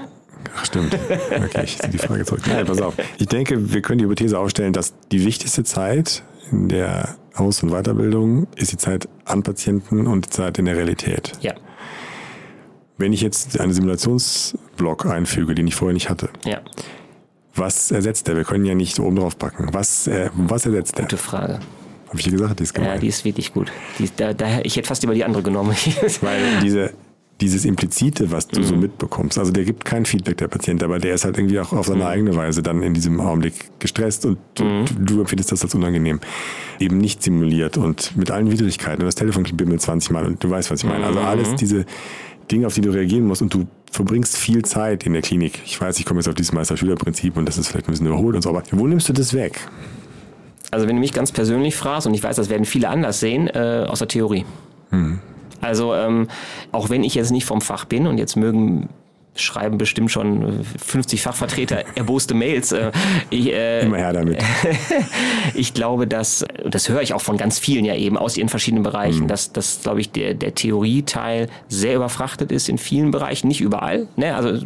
Ach, 0.56 0.66
stimmt. 0.66 0.98
Okay, 1.30 1.62
ich 1.64 1.78
ziehe 1.78 1.90
die 1.90 1.98
Frage 1.98 2.26
zurück. 2.26 2.42
Nein, 2.48 2.66
pass 2.66 2.82
auf. 2.82 2.96
Ich 3.18 3.28
denke, 3.28 3.74
wir 3.74 3.82
können 3.82 4.00
die 4.00 4.06
Hypothese 4.06 4.38
aufstellen, 4.38 4.74
dass 4.74 4.94
die 5.12 5.26
wichtigste 5.26 5.64
Zeit 5.64 6.24
in 6.52 6.70
der 6.70 7.16
Aus- 7.36 7.64
und 7.64 7.70
Weiterbildung 7.70 8.48
ist 8.56 8.72
die 8.72 8.78
Zeit 8.78 9.08
an 9.26 9.44
Patienten 9.44 10.08
und 10.08 10.26
die 10.26 10.30
Zeit 10.30 10.58
in 10.58 10.66
der 10.66 10.76
Realität. 10.76 11.34
Ja. 11.42 11.54
Wenn 12.98 13.14
ich 13.14 13.22
jetzt 13.22 13.60
einen 13.60 13.74
Simulationsblock 13.74 15.06
einfüge, 15.06 15.56
den 15.56 15.68
ich 15.68 15.76
vorher 15.76 15.94
nicht 15.94 16.10
hatte, 16.10 16.30
ja. 16.46 16.60
was 17.56 17.92
ersetzt 17.92 18.28
der? 18.28 18.36
Wir 18.36 18.44
können 18.44 18.66
ja 18.66 18.76
nicht 18.76 19.00
oben 19.00 19.16
drauf 19.16 19.38
packen. 19.38 19.70
Was, 19.72 20.08
äh, 20.08 20.30
was 20.36 20.66
ersetzt 20.66 20.98
der? 20.98 21.06
Gute 21.06 21.18
Frage. 21.18 21.60
Habe 22.08 22.18
ich 22.18 22.24
dir 22.24 22.32
gesagt? 22.32 22.60
Die 22.60 22.64
ist 22.64 22.74
gemein. 22.74 22.94
Ja, 22.94 22.98
die 22.98 23.08
ist 23.08 23.24
wirklich 23.24 23.54
gut. 23.54 23.72
Die, 24.00 24.10
da, 24.16 24.34
da, 24.34 24.60
ich 24.64 24.76
hätte 24.76 24.88
fast 24.88 25.04
über 25.04 25.14
die 25.14 25.24
andere 25.24 25.44
genommen. 25.44 25.76
Weil 26.22 26.60
diese 26.62 26.92
dieses 27.42 27.64
Implizite, 27.64 28.32
was 28.32 28.48
du 28.48 28.60
mhm. 28.60 28.66
so 28.66 28.76
mitbekommst. 28.76 29.38
Also 29.38 29.52
der 29.52 29.64
gibt 29.64 29.86
kein 29.86 30.06
Feedback, 30.06 30.38
der 30.38 30.48
Patient, 30.48 30.84
aber 30.84 31.00
der 31.00 31.16
ist 31.16 31.26
halt 31.26 31.38
irgendwie 31.38 31.60
auch 31.60 31.72
auf 31.72 31.86
seine 31.86 32.04
mhm. 32.04 32.10
eigene 32.10 32.36
Weise 32.36 32.62
dann 32.62 32.84
in 32.84 32.94
diesem 32.94 33.20
Augenblick 33.22 33.70
gestresst 33.80 34.26
und 34.26 34.38
mhm. 34.60 34.86
du, 35.00 35.16
du, 35.16 35.20
empfindest 35.22 35.52
das 35.52 35.64
als 35.64 35.74
unangenehm. 35.74 36.20
Eben 36.80 36.98
nicht 36.98 37.24
simuliert 37.24 37.78
und 37.78 38.16
mit 38.18 38.32
allen 38.32 38.52
Widrigkeiten. 38.52 39.02
Und 39.02 39.06
das 39.06 39.16
Telefon 39.16 39.44
bimmelt 39.54 39.82
20 39.82 40.12
Mal 40.12 40.26
und 40.26 40.44
du 40.44 40.50
weißt, 40.50 40.70
was 40.70 40.84
ich 40.84 40.90
meine. 40.90 41.06
Also 41.06 41.20
alles 41.20 41.52
mhm. 41.52 41.56
diese 41.58 41.86
Dinge, 42.52 42.68
auf 42.68 42.74
die 42.74 42.82
du 42.82 42.90
reagieren 42.90 43.26
musst 43.26 43.42
und 43.42 43.54
du 43.54 43.68
verbringst 43.92 44.38
viel 44.38 44.64
Zeit 44.64 45.06
in 45.06 45.14
der 45.14 45.22
Klinik. 45.22 45.62
Ich 45.66 45.80
weiß, 45.80 46.00
ich 46.00 46.06
komme 46.06 46.20
jetzt 46.20 46.28
auf 46.28 46.36
dieses 46.36 46.52
Meister-Schüler-Prinzip 46.52 47.38
und 47.38 47.48
das 47.48 47.58
ist 47.58 47.70
vielleicht 47.70 47.88
ein 47.88 47.92
bisschen 47.92 48.08
überholt 48.08 48.36
und 48.36 48.42
so, 48.42 48.50
aber 48.50 48.64
wo 48.72 48.86
nimmst 48.86 49.08
du 49.08 49.14
das 49.14 49.34
weg? 49.34 49.60
Also 50.72 50.88
wenn 50.88 50.96
du 50.96 51.00
mich 51.00 51.14
ganz 51.14 51.32
persönlich 51.32 51.76
fragst, 51.76 52.06
und 52.06 52.14
ich 52.14 52.22
weiß, 52.22 52.36
das 52.36 52.50
werden 52.50 52.66
viele 52.66 52.90
anders 52.90 53.20
sehen, 53.20 53.48
äh, 53.48 53.86
aus 53.88 54.00
der 54.00 54.08
Theorie. 54.08 54.46
Also 55.70 55.94
ähm, 55.94 56.28
auch 56.72 56.90
wenn 56.90 57.04
ich 57.04 57.16
jetzt 57.16 57.32
nicht 57.32 57.46
vom 57.46 57.62
Fach 57.62 57.86
bin 57.86 58.08
und 58.08 58.18
jetzt 58.18 58.36
mögen 58.36 58.90
schreiben 59.36 59.78
bestimmt 59.78 60.12
schon 60.12 60.64
50 60.64 61.22
Fachvertreter 61.22 61.84
erboste 61.96 62.34
Mails. 62.34 62.72
Äh, 62.72 62.92
ich, 63.30 63.54
äh, 63.54 63.82
Immer 63.82 63.98
her 63.98 64.12
damit. 64.12 64.44
ich 65.54 65.74
glaube, 65.74 66.08
dass, 66.08 66.44
das 66.66 66.90
höre 66.90 67.02
ich 67.02 67.14
auch 67.14 67.22
von 67.22 67.38
ganz 67.38 67.60
vielen 67.60 67.86
ja 67.86 67.96
eben 67.96 68.18
aus 68.18 68.36
ihren 68.36 68.50
verschiedenen 68.50 68.84
Bereichen, 68.84 69.24
mhm. 69.24 69.28
dass, 69.28 69.54
dass 69.54 69.82
glaube 69.82 70.02
ich, 70.02 70.12
der, 70.12 70.34
der 70.34 70.56
Theorieteil 70.56 71.48
sehr 71.68 71.96
überfrachtet 71.96 72.52
ist 72.52 72.68
in 72.68 72.78
vielen 72.78 73.12
Bereichen, 73.12 73.48
nicht 73.48 73.62
überall. 73.62 74.08
Ne? 74.18 74.36
Also 74.36 74.66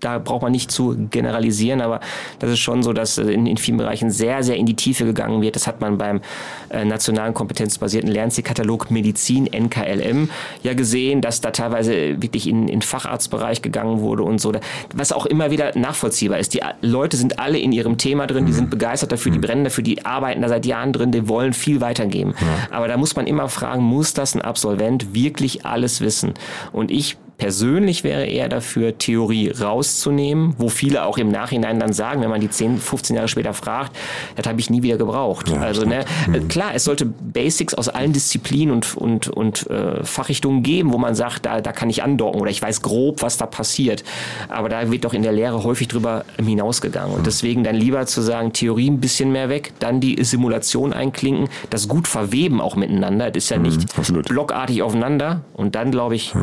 da 0.00 0.18
braucht 0.18 0.42
man 0.42 0.52
nicht 0.52 0.70
zu 0.70 0.96
generalisieren, 1.10 1.80
aber 1.80 2.00
das 2.38 2.50
ist 2.50 2.58
schon 2.58 2.82
so, 2.82 2.92
dass 2.92 3.18
in, 3.18 3.46
in 3.46 3.56
vielen 3.56 3.78
Bereichen 3.78 4.10
sehr, 4.10 4.42
sehr 4.42 4.56
in 4.56 4.66
die 4.66 4.76
Tiefe 4.76 5.04
gegangen 5.04 5.42
wird. 5.42 5.56
Das 5.56 5.66
hat 5.66 5.80
man 5.80 5.98
beim 5.98 6.20
äh, 6.68 6.84
nationalen 6.84 7.34
kompetenzbasierten 7.34 8.10
Lernzielkatalog 8.10 8.90
Medizin, 8.90 9.46
NKLM, 9.46 10.30
ja 10.62 10.74
gesehen, 10.74 11.20
dass 11.20 11.40
da 11.40 11.50
teilweise 11.50 12.20
wirklich 12.20 12.46
in, 12.48 12.68
in 12.68 12.82
Facharztbereich 12.82 13.62
gegangen 13.62 14.00
wurde 14.00 14.22
und 14.22 14.40
so, 14.40 14.52
was 14.94 15.12
auch 15.12 15.26
immer 15.26 15.50
wieder 15.50 15.76
nachvollziehbar 15.76 16.38
ist. 16.38 16.54
Die 16.54 16.60
Leute 16.82 17.16
sind 17.16 17.38
alle 17.38 17.58
in 17.58 17.72
ihrem 17.72 17.98
Thema 17.98 18.26
drin, 18.26 18.46
die 18.46 18.52
sind 18.52 18.70
begeistert 18.70 19.12
dafür, 19.12 19.32
die 19.32 19.38
brennen 19.38 19.64
dafür, 19.64 19.84
die 19.84 20.04
arbeiten 20.04 20.42
da 20.42 20.48
seit 20.48 20.66
Jahren 20.66 20.92
drin, 20.92 21.12
die 21.12 21.28
wollen 21.28 21.52
viel 21.52 21.80
weitergeben. 21.80 22.34
Ja. 22.40 22.76
Aber 22.76 22.88
da 22.88 22.96
muss 22.96 23.16
man 23.16 23.26
immer 23.26 23.48
fragen, 23.48 23.82
muss 23.82 24.14
das 24.14 24.34
ein 24.34 24.42
Absolvent 24.42 25.14
wirklich 25.14 25.64
alles 25.64 26.00
wissen? 26.00 26.34
Und 26.72 26.90
ich 26.90 27.16
persönlich 27.38 28.02
wäre 28.02 28.24
eher 28.24 28.48
dafür, 28.48 28.96
Theorie 28.96 29.50
rauszunehmen, 29.50 30.54
wo 30.58 30.68
viele 30.68 31.04
auch 31.04 31.18
im 31.18 31.28
Nachhinein 31.28 31.78
dann 31.78 31.92
sagen, 31.92 32.22
wenn 32.22 32.30
man 32.30 32.40
die 32.40 32.48
10, 32.48 32.78
15 32.78 33.16
Jahre 33.16 33.28
später 33.28 33.52
fragt, 33.52 33.96
das 34.36 34.46
habe 34.46 34.58
ich 34.60 34.70
nie 34.70 34.82
wieder 34.82 34.96
gebraucht. 34.96 35.50
Ja, 35.50 35.60
also 35.60 35.84
ne, 35.84 36.04
mhm. 36.26 36.48
klar, 36.48 36.70
es 36.74 36.84
sollte 36.84 37.04
Basics 37.04 37.74
aus 37.74 37.88
allen 37.88 38.12
Disziplinen 38.12 38.72
und, 38.72 38.96
und, 38.96 39.28
und 39.28 39.68
äh, 39.68 40.02
Fachrichtungen 40.02 40.62
geben, 40.62 40.92
wo 40.92 40.98
man 40.98 41.14
sagt, 41.14 41.46
da, 41.46 41.60
da 41.60 41.72
kann 41.72 41.90
ich 41.90 42.02
andocken 42.02 42.40
oder 42.40 42.50
ich 42.50 42.62
weiß 42.62 42.80
grob, 42.82 43.22
was 43.22 43.36
da 43.36 43.46
passiert. 43.46 44.02
Aber 44.48 44.68
da 44.68 44.90
wird 44.90 45.04
doch 45.04 45.12
in 45.12 45.22
der 45.22 45.32
Lehre 45.32 45.62
häufig 45.62 45.88
drüber 45.88 46.24
hinausgegangen. 46.42 47.14
Und 47.14 47.26
deswegen 47.26 47.64
dann 47.64 47.76
lieber 47.76 48.06
zu 48.06 48.22
sagen, 48.22 48.52
Theorie 48.52 48.90
ein 48.90 49.00
bisschen 49.00 49.32
mehr 49.32 49.48
weg, 49.48 49.72
dann 49.78 50.00
die 50.00 50.22
Simulation 50.24 50.92
einklinken, 50.92 51.48
das 51.68 51.86
gut 51.88 52.08
verweben 52.08 52.60
auch 52.60 52.76
miteinander. 52.76 53.30
Das 53.30 53.44
ist 53.44 53.50
ja 53.50 53.58
nicht 53.58 53.86
mhm, 54.10 54.22
blockartig 54.22 54.82
aufeinander. 54.82 55.42
Und 55.52 55.74
dann, 55.74 55.90
glaube 55.90 56.14
ich, 56.14 56.32
ja 56.32 56.40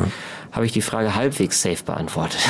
habe 0.54 0.66
ich 0.66 0.72
die 0.72 0.82
Frage 0.82 1.14
halbwegs 1.14 1.60
safe 1.60 1.84
beantwortet. 1.84 2.40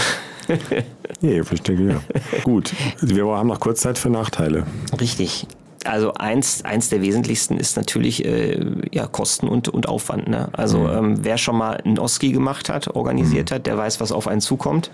nee, 1.22 1.40
ich 1.40 1.62
denke 1.62 1.84
ja. 1.94 2.00
Gut, 2.44 2.72
wir 3.00 3.24
haben 3.26 3.48
noch 3.48 3.60
kurz 3.60 3.80
Zeit 3.80 3.98
für 3.98 4.10
Nachteile. 4.10 4.66
Richtig 5.00 5.46
also 5.84 6.14
eins, 6.14 6.64
eins 6.64 6.88
der 6.88 7.02
wesentlichsten 7.02 7.56
ist 7.56 7.76
natürlich 7.76 8.24
äh, 8.24 8.64
ja, 8.92 9.06
Kosten 9.06 9.48
und, 9.48 9.68
und 9.68 9.88
Aufwand. 9.88 10.28
Ne? 10.28 10.48
Also 10.52 10.78
mhm. 10.78 10.90
ähm, 10.90 11.16
wer 11.22 11.38
schon 11.38 11.56
mal 11.56 11.80
ein 11.84 11.98
OSCI 11.98 12.32
gemacht 12.32 12.68
hat, 12.68 12.94
organisiert 12.94 13.50
mhm. 13.50 13.54
hat, 13.54 13.66
der 13.66 13.76
weiß, 13.76 14.00
was 14.00 14.12
auf 14.12 14.26
einen 14.28 14.40
zukommt. 14.40 14.90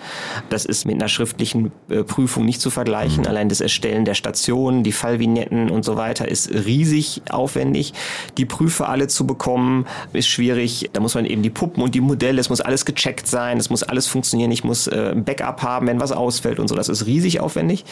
Das 0.48 0.64
ist 0.64 0.84
mit 0.84 0.96
einer 0.96 1.08
schriftlichen 1.08 1.72
äh, 1.88 2.02
Prüfung 2.02 2.44
nicht 2.44 2.60
zu 2.60 2.70
vergleichen. 2.70 3.22
Mhm. 3.22 3.28
Allein 3.28 3.48
das 3.48 3.60
Erstellen 3.60 4.04
der 4.04 4.14
Stationen, 4.14 4.82
die 4.82 4.92
Fallvignetten 4.92 5.70
und 5.70 5.84
so 5.84 5.96
weiter 5.96 6.28
ist 6.28 6.50
riesig 6.50 7.22
aufwendig. 7.30 7.92
Die 8.36 8.44
Prüfe 8.44 8.88
alle 8.88 9.08
zu 9.08 9.26
bekommen, 9.26 9.86
ist 10.12 10.28
schwierig. 10.28 10.90
Da 10.92 11.00
muss 11.00 11.14
man 11.14 11.24
eben 11.24 11.42
die 11.42 11.50
Puppen 11.50 11.82
und 11.82 11.94
die 11.94 12.00
Modelle, 12.00 12.40
es 12.40 12.50
muss 12.50 12.60
alles 12.60 12.84
gecheckt 12.84 13.26
sein, 13.26 13.58
es 13.58 13.70
muss 13.70 13.82
alles 13.82 14.06
funktionieren. 14.06 14.50
Ich 14.50 14.64
muss 14.64 14.86
äh, 14.86 15.12
ein 15.12 15.24
Backup 15.24 15.62
haben, 15.62 15.86
wenn 15.86 16.00
was 16.00 16.12
ausfällt 16.12 16.58
und 16.58 16.68
so. 16.68 16.74
Das 16.74 16.88
ist 16.88 17.06
riesig 17.06 17.40
aufwendig. 17.40 17.84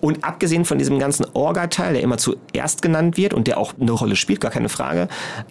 Und 0.00 0.24
abgesehen 0.24 0.64
von 0.64 0.78
diesem 0.78 0.98
ganzen 0.98 1.26
Orga-Teil, 1.32 1.94
der 1.94 2.02
immer 2.02 2.18
zuerst 2.18 2.82
genannt 2.82 3.16
wird 3.16 3.34
und 3.34 3.46
der 3.46 3.58
auch 3.58 3.74
eine 3.80 3.92
Rolle 3.92 4.16
spielt, 4.16 4.40
gar 4.40 4.50
keine 4.50 4.68
Frage, 4.68 5.08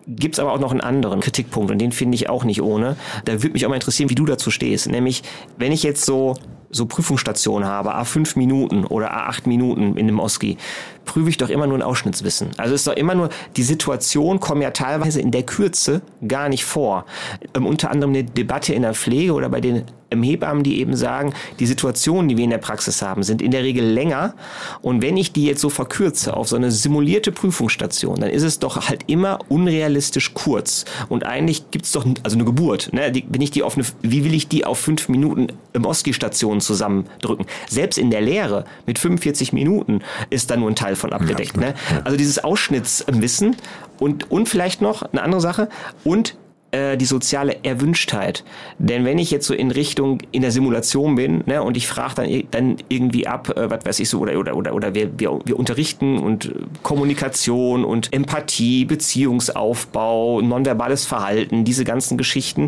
gibt's 0.08 0.40
aber 0.40 0.54
auch 0.54 0.60
noch 0.60 0.72
einen 0.72 0.82
anderen 0.82 1.20
Kritikpunkt 1.20 1.72
und 1.72 1.80
den 1.80 1.92
finde 1.92 2.16
ich 2.16 2.30
auch 2.30 2.44
nicht 2.44 2.62
ohne. 2.62 2.96
Da 3.26 3.34
würde 3.34 3.52
mich 3.52 3.66
auch 3.66 3.70
mal 3.70 3.76
interessieren, 3.76 4.10
wie 4.10 4.16
du 4.16 4.26
dazu 4.26 4.52
stehst. 4.52 4.90
Nämlich, 4.90 5.24
wenn 5.58 5.72
ich 5.72 5.84
jetzt 5.84 6.06
so 6.06 6.36
so 6.76 6.86
Prüfungsstationen 6.86 7.68
habe, 7.68 7.96
A5 7.96 8.38
Minuten 8.38 8.86
oder 8.86 9.14
A8 9.16 9.48
Minuten 9.48 9.96
in 9.96 10.08
dem 10.08 10.20
OSCI, 10.20 10.58
prüfe 11.06 11.30
ich 11.30 11.38
doch 11.38 11.50
immer 11.50 11.68
nur 11.68 11.78
ein 11.78 11.82
Ausschnittswissen. 11.82 12.50
Also 12.58 12.76
ist 12.76 12.86
doch 12.86 12.96
immer 12.96 13.16
nur, 13.16 13.30
die 13.56 13.64
Situation 13.64 14.40
kommen 14.40 14.62
ja 14.62 14.72
teilweise 14.72 15.22
in 15.22 15.32
der 15.32 15.44
Kürze 15.44 16.02
gar 16.28 16.50
nicht 16.50 16.66
vor. 16.66 17.06
Ähm, 17.54 17.66
unter 17.66 17.92
anderem 17.92 18.14
eine 18.14 18.24
Debatte 18.26 18.74
in 18.74 18.82
der 18.82 18.94
Pflege 18.94 19.34
oder 19.34 19.48
bei 19.50 19.62
den 19.62 19.84
Hebammen, 20.12 20.64
die 20.64 20.80
eben 20.80 20.96
sagen, 20.96 21.34
die 21.60 21.66
Situationen, 21.66 22.30
die 22.30 22.38
wir 22.38 22.44
in 22.44 22.50
der 22.50 22.58
Praxis 22.58 23.02
haben, 23.02 23.24
sind 23.24 23.42
in 23.42 23.52
der 23.52 23.64
Regel 23.64 23.86
länger. 23.86 24.34
Und 24.82 25.02
wenn 25.02 25.18
ich 25.18 25.32
die 25.32 25.46
jetzt 25.46 25.62
so 25.62 25.70
verkürze 25.70 26.36
auf 26.36 26.48
so 26.48 26.56
eine 26.56 26.72
simulierte 26.72 27.32
Prüfungsstation, 27.32 28.20
dann 28.20 28.30
ist 28.30 28.44
es 28.44 28.60
doch 28.60 28.88
halt 28.90 29.04
immer 29.08 29.40
unrealistisch 29.50 30.34
kurz. 30.34 30.86
Und 31.10 31.26
eigentlich 31.26 31.72
gibt 31.72 31.86
es 31.86 31.92
doch, 31.92 32.06
also 32.24 32.36
eine 32.36 32.46
Geburt, 32.46 32.94
ne? 32.94 33.12
die, 33.12 33.26
wenn 33.30 33.42
ich 33.42 33.52
die 33.52 33.64
auf 33.64 33.76
eine, 33.76 33.86
wie 34.02 34.24
will 34.24 34.34
ich 34.34 34.48
die 34.48 34.66
auf 34.66 34.80
fünf 34.80 35.10
Minuten 35.10 35.48
im 35.74 35.86
OSCI-Station 35.86 36.62
zusammendrücken? 36.62 37.46
Selbst 37.68 37.98
in 37.98 38.12
der 38.12 38.22
Lehre 38.22 38.66
mit 38.86 39.00
45 39.00 39.54
Minuten 39.54 40.02
ist 40.30 40.52
da 40.52 40.58
nur 40.58 40.70
ein 40.70 40.76
Teil 40.76 40.94
davon 40.94 41.14
abgedeckt. 41.14 41.56
Ja, 41.56 41.62
ne? 41.62 41.74
Also 42.04 42.18
dieses 42.18 42.44
Ausschnittswissen 42.44 43.56
und, 44.00 44.32
und 44.32 44.50
vielleicht 44.50 44.82
noch 44.82 45.04
eine 45.04 45.22
andere 45.22 45.42
Sache 45.42 45.70
und 46.04 46.36
äh, 46.76 46.98
die 46.98 47.06
soziale 47.06 47.64
Erwünschtheit. 47.64 48.44
Denn 48.80 49.06
wenn 49.06 49.18
ich 49.18 49.32
jetzt 49.32 49.48
so 49.48 49.54
in 49.54 49.72
Richtung 49.72 50.20
in 50.32 50.42
der 50.42 50.52
Simulation 50.52 51.16
bin 51.16 51.42
ne, 51.46 51.64
und 51.64 51.78
ich 51.78 51.88
frage 51.88 52.16
dann, 52.16 52.44
dann 52.52 52.78
irgendwie 52.90 53.28
ab, 53.28 53.56
äh, 53.56 53.70
was 53.70 53.86
weiß 53.86 54.00
ich 54.02 54.10
so, 54.10 54.20
oder, 54.20 54.38
oder, 54.38 54.56
oder, 54.58 54.74
oder 54.74 54.94
wir, 54.94 55.18
wir, 55.18 55.40
wir 55.46 55.58
unterrichten 55.58 56.18
und 56.18 56.54
Kommunikation 56.84 57.86
und 57.86 58.12
Empathie, 58.12 58.84
Beziehungsaufbau, 58.84 60.42
nonverbales 60.42 61.06
Verhalten, 61.06 61.64
diese 61.64 61.86
ganzen 61.86 62.18
Geschichten, 62.18 62.68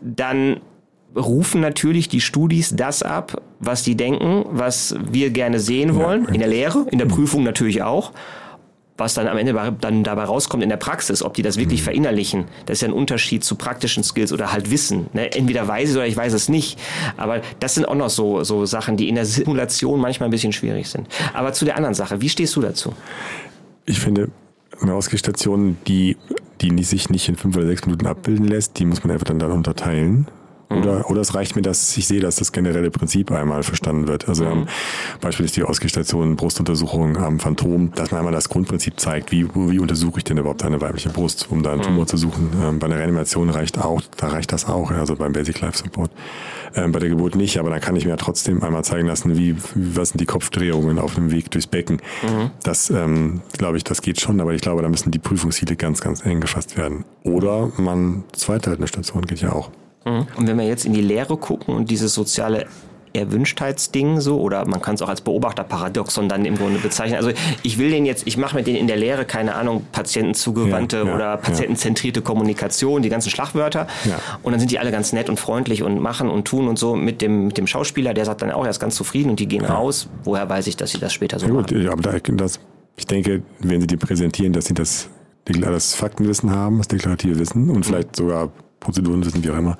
dann 0.00 0.60
rufen 1.14 1.60
natürlich 1.60 2.08
die 2.08 2.20
Studis 2.20 2.74
das 2.74 3.02
ab, 3.02 3.40
was 3.60 3.84
die 3.84 3.96
denken, 3.96 4.46
was 4.50 4.96
wir 5.10 5.30
gerne 5.30 5.60
sehen 5.60 5.94
wollen, 5.94 6.26
in 6.26 6.40
der 6.40 6.48
Lehre, 6.48 6.86
in 6.90 6.98
der 6.98 7.06
mhm. 7.06 7.12
Prüfung 7.12 7.44
natürlich 7.44 7.82
auch. 7.82 8.12
Was 8.98 9.14
dann 9.14 9.26
am 9.28 9.38
Ende 9.38 9.54
dann 9.80 10.04
dabei 10.04 10.24
rauskommt 10.24 10.62
in 10.62 10.68
der 10.68 10.76
Praxis, 10.76 11.22
ob 11.22 11.34
die 11.34 11.42
das 11.42 11.56
wirklich 11.56 11.80
mhm. 11.80 11.84
verinnerlichen, 11.84 12.44
das 12.66 12.78
ist 12.78 12.82
ja 12.82 12.88
ein 12.88 12.94
Unterschied 12.94 13.44
zu 13.44 13.54
praktischen 13.54 14.04
Skills 14.04 14.32
oder 14.32 14.52
halt 14.52 14.70
Wissen. 14.70 15.06
Ne? 15.12 15.32
Entweder 15.34 15.66
weiß 15.66 15.84
ich 15.84 15.90
es 15.90 15.96
oder 15.96 16.06
ich 16.06 16.16
weiß 16.16 16.32
es 16.32 16.48
nicht. 16.48 16.78
Aber 17.16 17.40
das 17.60 17.74
sind 17.74 17.86
auch 17.86 17.94
noch 17.94 18.10
so, 18.10 18.44
so 18.44 18.66
Sachen, 18.66 18.96
die 18.96 19.08
in 19.08 19.14
der 19.14 19.24
Simulation 19.24 20.00
manchmal 20.00 20.28
ein 20.28 20.32
bisschen 20.32 20.52
schwierig 20.52 20.88
sind. 20.88 21.06
Aber 21.32 21.52
zu 21.52 21.64
der 21.64 21.76
anderen 21.76 21.94
Sache, 21.94 22.20
wie 22.20 22.28
stehst 22.28 22.54
du 22.56 22.60
dazu? 22.60 22.92
Ich 23.86 24.00
finde, 24.00 24.30
eine 24.80 24.94
Ausgehstation, 24.94 25.78
die, 25.86 26.16
die 26.60 26.82
sich 26.82 27.08
nicht 27.08 27.28
in 27.28 27.36
fünf 27.36 27.56
oder 27.56 27.66
sechs 27.66 27.86
Minuten 27.86 28.06
abbilden 28.06 28.46
lässt, 28.46 28.78
die 28.78 28.84
muss 28.84 29.02
man 29.02 29.12
einfach 29.12 29.26
dann, 29.26 29.38
dann 29.38 29.52
unterteilen 29.52 30.26
mhm. 30.70 31.04
oder 31.06 31.20
es 31.20 31.34
reicht 31.34 31.56
mir, 31.56 31.62
dass 31.62 31.96
ich 31.96 32.06
sehe, 32.06 32.20
dass 32.20 32.36
das 32.36 32.52
generelle 32.52 32.90
Prinzip 32.90 33.30
einmal 33.30 33.62
verstanden 33.62 34.08
wird. 34.08 34.28
Also 34.28 34.44
mhm. 34.44 34.66
Beispiel 35.20 35.46
ist 35.46 35.56
die 35.56 35.62
Ausgestation 35.62 36.36
Brustuntersuchung 36.36 37.16
am 37.16 37.38
Phantom, 37.38 37.92
dass 37.94 38.10
man 38.10 38.18
einmal 38.18 38.32
das 38.32 38.48
Grundprinzip 38.48 38.98
zeigt, 39.00 39.32
wie, 39.32 39.48
wie 39.54 39.78
untersuche 39.78 40.18
ich 40.18 40.24
denn 40.24 40.38
überhaupt 40.38 40.62
eine 40.64 40.80
weibliche 40.80 41.10
Brust, 41.10 41.48
um 41.50 41.62
da 41.62 41.72
einen 41.72 41.82
Tumor 41.82 42.02
mhm. 42.02 42.08
zu 42.08 42.16
suchen. 42.16 42.50
Ähm, 42.62 42.78
bei 42.78 42.86
einer 42.86 42.98
Reanimation 42.98 43.50
reicht 43.50 43.78
auch, 43.78 44.02
da 44.16 44.28
reicht 44.28 44.52
das 44.52 44.66
auch, 44.66 44.90
also 44.90 45.16
beim 45.16 45.32
Basic 45.32 45.60
Life 45.60 45.78
Support. 45.78 46.10
Ähm, 46.74 46.92
bei 46.92 46.98
der 46.98 47.08
Geburt 47.08 47.34
nicht, 47.34 47.58
aber 47.58 47.70
dann 47.70 47.80
kann 47.80 47.96
ich 47.96 48.04
mir 48.04 48.10
ja 48.10 48.16
trotzdem 48.16 48.62
einmal 48.62 48.84
zeigen 48.84 49.08
lassen, 49.08 49.36
wie, 49.36 49.56
was 49.74 50.10
sind 50.10 50.20
die 50.20 50.26
Kopfdrehungen 50.26 50.98
auf 50.98 51.14
dem 51.14 51.30
Weg 51.30 51.50
durchs 51.50 51.66
Becken. 51.66 51.96
Mhm. 52.22 52.50
Das, 52.62 52.90
ähm, 52.90 53.40
glaube 53.56 53.76
ich, 53.76 53.84
das 53.84 54.02
geht 54.02 54.20
schon, 54.20 54.40
aber 54.40 54.52
ich 54.52 54.60
glaube, 54.60 54.82
da 54.82 54.88
müssen 54.88 55.10
die 55.10 55.18
Prüfungsziele 55.18 55.76
ganz, 55.76 56.00
ganz 56.00 56.24
eng 56.24 56.40
gefasst 56.40 56.76
werden. 56.76 57.04
Oder 57.22 57.70
man 57.78 58.24
zweiteilt 58.32 58.78
eine 58.78 58.88
Station, 58.88 59.26
geht 59.26 59.40
ja 59.40 59.52
auch. 59.52 59.70
Mhm. 60.08 60.26
Und 60.36 60.46
wenn 60.46 60.58
wir 60.58 60.66
jetzt 60.66 60.84
in 60.84 60.92
die 60.92 61.02
Lehre 61.02 61.36
gucken 61.36 61.74
und 61.74 61.90
dieses 61.90 62.14
soziale 62.14 62.66
Erwünschtheitsding 63.12 64.20
so 64.20 64.40
oder 64.40 64.66
man 64.66 64.80
kann 64.80 64.94
es 64.94 65.02
auch 65.02 65.08
als 65.08 65.20
Beobachterparadoxon 65.20 66.28
dann 66.28 66.44
im 66.44 66.56
Grunde 66.56 66.78
bezeichnen. 66.78 67.16
Also 67.16 67.30
ich 67.62 67.78
will 67.78 67.90
den 67.90 68.06
jetzt, 68.06 68.26
ich 68.26 68.36
mache 68.36 68.56
mit 68.56 68.66
denen 68.66 68.76
in 68.76 68.86
der 68.86 68.96
Lehre 68.96 69.24
keine 69.24 69.54
Ahnung 69.54 69.86
patientenzugewandte 69.92 70.98
ja, 70.98 71.04
ja, 71.04 71.14
oder 71.14 71.36
patientenzentrierte 71.36 72.20
ja. 72.20 72.24
Kommunikation, 72.24 73.02
die 73.02 73.08
ganzen 73.08 73.30
Schlagwörter 73.30 73.86
und 74.42 74.52
dann 74.52 74.60
sind 74.60 74.70
die 74.70 74.78
alle 74.78 74.90
ganz 74.90 75.12
nett 75.12 75.28
und 75.28 75.38
freundlich 75.38 75.82
und 75.82 76.00
machen 76.00 76.28
und 76.28 76.46
tun 76.46 76.68
und 76.68 76.78
so 76.78 76.96
mit 76.96 77.22
dem 77.22 77.46
mit 77.46 77.58
dem 77.58 77.66
Schauspieler, 77.66 78.14
der 78.14 78.24
sagt 78.24 78.42
dann 78.42 78.50
auch, 78.50 78.64
er 78.64 78.70
ist 78.70 78.80
ganz 78.80 78.94
zufrieden 78.94 79.30
und 79.30 79.40
die 79.40 79.48
gehen 79.48 79.64
raus. 79.64 80.08
Woher 80.24 80.48
weiß 80.48 80.66
ich, 80.66 80.76
dass 80.76 80.90
sie 80.90 80.98
das 80.98 81.12
später 81.12 81.38
so 81.38 81.46
ja, 81.46 81.52
gut, 81.52 81.70
machen? 81.70 81.88
aber 81.88 82.20
das, 82.20 82.60
ich 82.96 83.06
denke, 83.06 83.42
wenn 83.60 83.80
sie 83.80 83.86
dir 83.86 83.98
präsentieren, 83.98 84.52
dass 84.52 84.66
sie 84.66 84.74
das, 84.74 85.08
das 85.44 85.94
Faktenwissen 85.94 86.50
haben, 86.50 86.78
das 86.78 86.88
deklarative 86.88 87.38
Wissen 87.38 87.70
und 87.70 87.86
vielleicht 87.86 88.16
sogar 88.16 88.50
Prozeduren 88.80 89.24
wissen, 89.24 89.42
wie 89.44 89.50
auch 89.50 89.58
immer. 89.58 89.78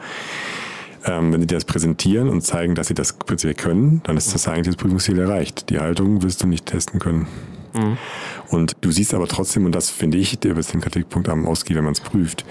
Ähm, 1.05 1.33
wenn 1.33 1.41
sie 1.41 1.47
das 1.47 1.65
präsentieren 1.65 2.29
und 2.29 2.43
zeigen, 2.43 2.75
dass 2.75 2.89
sie 2.89 2.95
das 2.95 3.13
prinzipiell 3.13 3.55
können, 3.55 4.01
dann 4.05 4.17
ist 4.17 4.35
das 4.35 4.49
eigentlich 4.49 4.67
das 4.67 4.77
Prüfungsziel 4.77 5.19
erreicht. 5.19 5.71
Die 5.71 5.79
Haltung 5.79 6.23
wirst 6.23 6.43
du 6.43 6.47
nicht 6.47 6.67
testen 6.67 6.99
können. 6.99 7.27
Mhm. 7.75 7.97
Und 8.49 8.77
du 8.81 8.91
siehst 8.91 9.15
aber 9.15 9.29
trotzdem, 9.29 9.65
und 9.65 9.75
das 9.75 9.91
finde 9.91 10.19
ich 10.19 10.39
der 10.39 10.55
den 10.55 10.81
Kritikpunkt 10.81 11.29
am 11.29 11.47
Ausgehen, 11.47 11.77
wenn 11.77 11.85
man 11.85 11.93
es 11.93 12.01
prüft, 12.01 12.45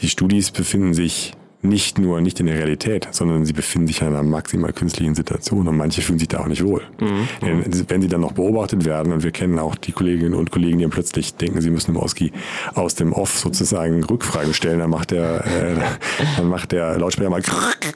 die 0.00 0.08
Studis 0.08 0.50
befinden 0.50 0.94
sich 0.94 1.32
nicht 1.62 1.98
nur 1.98 2.20
nicht 2.20 2.38
in 2.40 2.46
der 2.46 2.56
Realität, 2.56 3.08
sondern 3.10 3.44
sie 3.44 3.52
befinden 3.52 3.88
sich 3.88 4.00
in 4.00 4.08
einer 4.08 4.22
maximal 4.22 4.72
künstlichen 4.72 5.14
Situation 5.14 5.66
und 5.66 5.76
manche 5.76 6.02
fühlen 6.02 6.18
sich 6.18 6.28
da 6.28 6.40
auch 6.40 6.46
nicht 6.46 6.64
wohl. 6.64 6.82
Mhm. 7.00 7.64
Wenn 7.88 8.02
sie 8.02 8.08
dann 8.08 8.20
noch 8.20 8.32
beobachtet 8.32 8.84
werden 8.84 9.12
und 9.12 9.22
wir 9.22 9.30
kennen 9.30 9.58
auch 9.58 9.74
die 9.74 9.92
Kolleginnen 9.92 10.34
und 10.34 10.50
Kollegen, 10.50 10.78
die 10.78 10.84
dann 10.84 10.90
plötzlich 10.90 11.34
denken, 11.34 11.60
sie 11.60 11.70
müssen 11.70 11.92
im 11.92 11.96
Oski 11.96 12.32
aus 12.74 12.94
dem 12.94 13.12
Off 13.12 13.38
sozusagen 13.38 14.04
Rückfragen 14.04 14.54
stellen, 14.54 14.78
dann 14.78 14.90
macht 14.90 15.10
der, 15.10 15.44
äh, 15.44 15.76
dann 16.36 16.48
macht 16.48 16.72
der 16.72 16.98
Lautsprecher 16.98 17.30
mal 17.30 17.42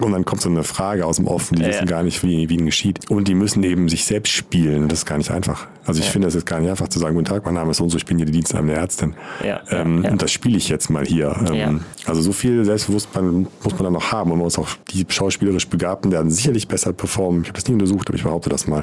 und 0.01 0.13
dann 0.13 0.25
kommt 0.25 0.43
so 0.43 0.49
eine 0.49 0.65
Frage 0.65 1.07
aus 1.07 1.17
dem 1.17 1.27
Off 1.27 1.51
und 1.51 1.59
die 1.59 1.63
ja, 1.63 1.69
wissen 1.69 1.87
gar 1.87 2.03
nicht, 2.03 2.23
wie, 2.23 2.49
wie 2.49 2.55
ihnen 2.55 2.67
geschieht. 2.67 3.11
Und 3.11 3.29
die 3.29 3.35
müssen 3.35 3.63
eben 3.63 3.89
sich 3.89 4.05
selbst 4.05 4.33
spielen. 4.33 4.89
Das 4.89 5.01
ist 5.01 5.07
gar 5.07 5.19
nicht 5.19 5.31
einfach. 5.31 5.69
Also 5.87 6.01
ich 6.01 6.07
Ja. 6.07 6.13
finde 6.13 6.27
das 6.29 6.35
jetzt 6.35 6.47
gar 6.47 6.61
nicht 6.61 6.71
einfach 6.71 6.89
zu 6.89 6.99
sagen, 6.99 7.15
guten 7.15 7.27
Tag, 7.27 7.45
mein 7.45 7.55
Name 7.55 7.71
ist 7.71 7.79
so 7.79 7.85
und 7.85 7.91
so, 7.91 7.97
ich 7.97 8.05
bin 8.07 8.17
hier 8.19 8.27
die 8.27 8.33
Dienstnahme 8.33 8.69
der 8.73 8.79
Ärztin. 8.81 9.15
Ja, 9.45 9.61
ähm, 9.71 10.03
ja. 10.05 10.11
Und 10.11 10.21
das 10.23 10.31
spiele 10.31 10.57
ich 10.59 10.69
jetzt 10.69 10.91
mal 10.91 11.05
hier. 11.05 11.35
Ähm. 11.53 11.81
Also 12.07 12.21
so 12.23 12.33
viel 12.33 12.65
Selbstbewusstsein 12.65 13.47
muss 13.63 13.73
man 13.75 13.85
dann 13.85 13.93
noch 13.95 14.13
haben 14.13 14.31
und 14.33 14.39
man 14.39 14.45
muss 14.45 14.59
auch 14.59 14.69
die 14.91 15.05
schauspielerisch 15.09 15.69
Begabten 15.69 16.13
werden 16.13 16.31
sicherlich 16.31 16.69
besser 16.69 16.93
performen. 16.93 17.43
Ich 17.43 17.49
habe 17.49 17.59
das 17.59 17.67
nie 17.69 17.75
untersucht, 17.75 18.09
aber 18.09 18.17
ich 18.17 18.25
behaupte 18.25 18.51
das 18.51 18.67
mal. 18.67 18.83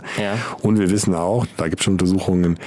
Und 0.61 0.79
wir 0.79 0.89
wissen 0.89 1.13
auch, 1.15 1.45
da 1.57 1.67
gibt 1.67 1.81
es 1.81 1.85
schon 1.85 1.93
Untersuchungen, 1.93 2.57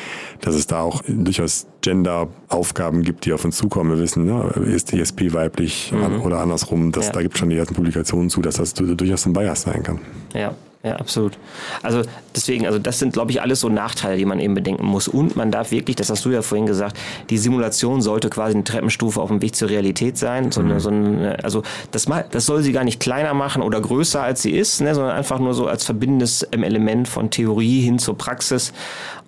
dass 0.41 0.55
es 0.55 0.67
da 0.67 0.81
auch 0.81 1.03
durchaus 1.07 1.67
Gender-Aufgaben 1.83 3.03
gibt, 3.03 3.25
die 3.25 3.33
auf 3.33 3.45
uns 3.45 3.57
zukommen. 3.57 3.91
Wir 3.91 3.99
wissen, 3.99 4.25
ne, 4.27 4.49
ist 4.67 4.93
die 4.93 5.01
SP 5.01 5.33
weiblich 5.33 5.93
an, 5.95 6.21
oder 6.21 6.39
andersrum, 6.41 6.93
dass, 6.93 7.07
Mhm. 7.07 7.09
Ja. 7.09 7.13
da 7.15 7.23
gibt 7.23 7.35
es 7.35 7.41
schon 7.41 7.51
die 7.51 7.57
ersten 7.57 7.75
Publikationen 7.75 8.31
zu, 8.31 8.41
dass 8.43 8.57
das 8.57 8.75
du- 8.75 8.95
durchaus 8.95 9.27
ein 9.27 9.33
Bias 9.33 9.63
sein 9.63 9.83
kann. 9.83 9.99
Ja, 10.35 10.55
ja, 10.83 10.97
absolut. 10.97 11.37
Also 11.83 12.03
deswegen, 12.35 12.67
also 12.67 12.79
das 12.79 12.99
sind, 12.99 13.13
glaube 13.13 13.31
ich, 13.33 13.43
alles 13.43 13.61
so 13.61 13.69
Nachteile, 13.69 14.17
die 14.17 14.25
man 14.25 14.41
eben 14.41 14.55
bedenken 14.55 14.87
muss. 14.87 15.09
Und 15.09 15.37
man 15.37 15.51
darf 15.51 15.73
wirklich, 15.73 15.97
das 15.97 16.09
hast 16.09 16.25
du 16.25 16.31
ja 16.31 16.41
vorhin 16.41 16.65
gesagt, 16.67 16.97
die 17.29 17.37
Simulation 17.37 18.01
sollte 18.01 18.31
quasi 18.31 18.55
eine 18.55 18.65
Treppenstufe 18.65 19.21
auf 19.21 19.29
dem 19.29 19.43
Weg 19.43 19.55
zur 19.55 19.69
Realität 19.69 20.17
sein. 20.17 20.53
So 20.53 20.63
eine, 20.63 20.81
so 20.81 20.89
eine, 20.89 21.37
also 21.45 21.63
das, 21.91 22.09
ma- 22.09 22.23
das 22.31 22.47
soll 22.47 22.63
sie 22.63 22.73
gar 22.73 22.85
nicht 22.85 22.99
kleiner 22.99 23.35
machen 23.35 23.61
oder 23.63 23.79
größer 23.79 24.23
als 24.23 24.41
sie 24.41 24.53
ist, 24.53 24.81
ne, 24.81 24.95
sondern 24.95 25.15
einfach 25.15 25.39
nur 25.39 25.53
so 25.53 25.67
als 25.67 25.85
verbindendes 25.85 26.49
ähm, 26.53 26.63
Element 26.63 27.09
von 27.09 27.29
Theorie 27.31 27.83
hin 27.83 27.99
zur 27.99 28.17
Praxis. 28.17 28.73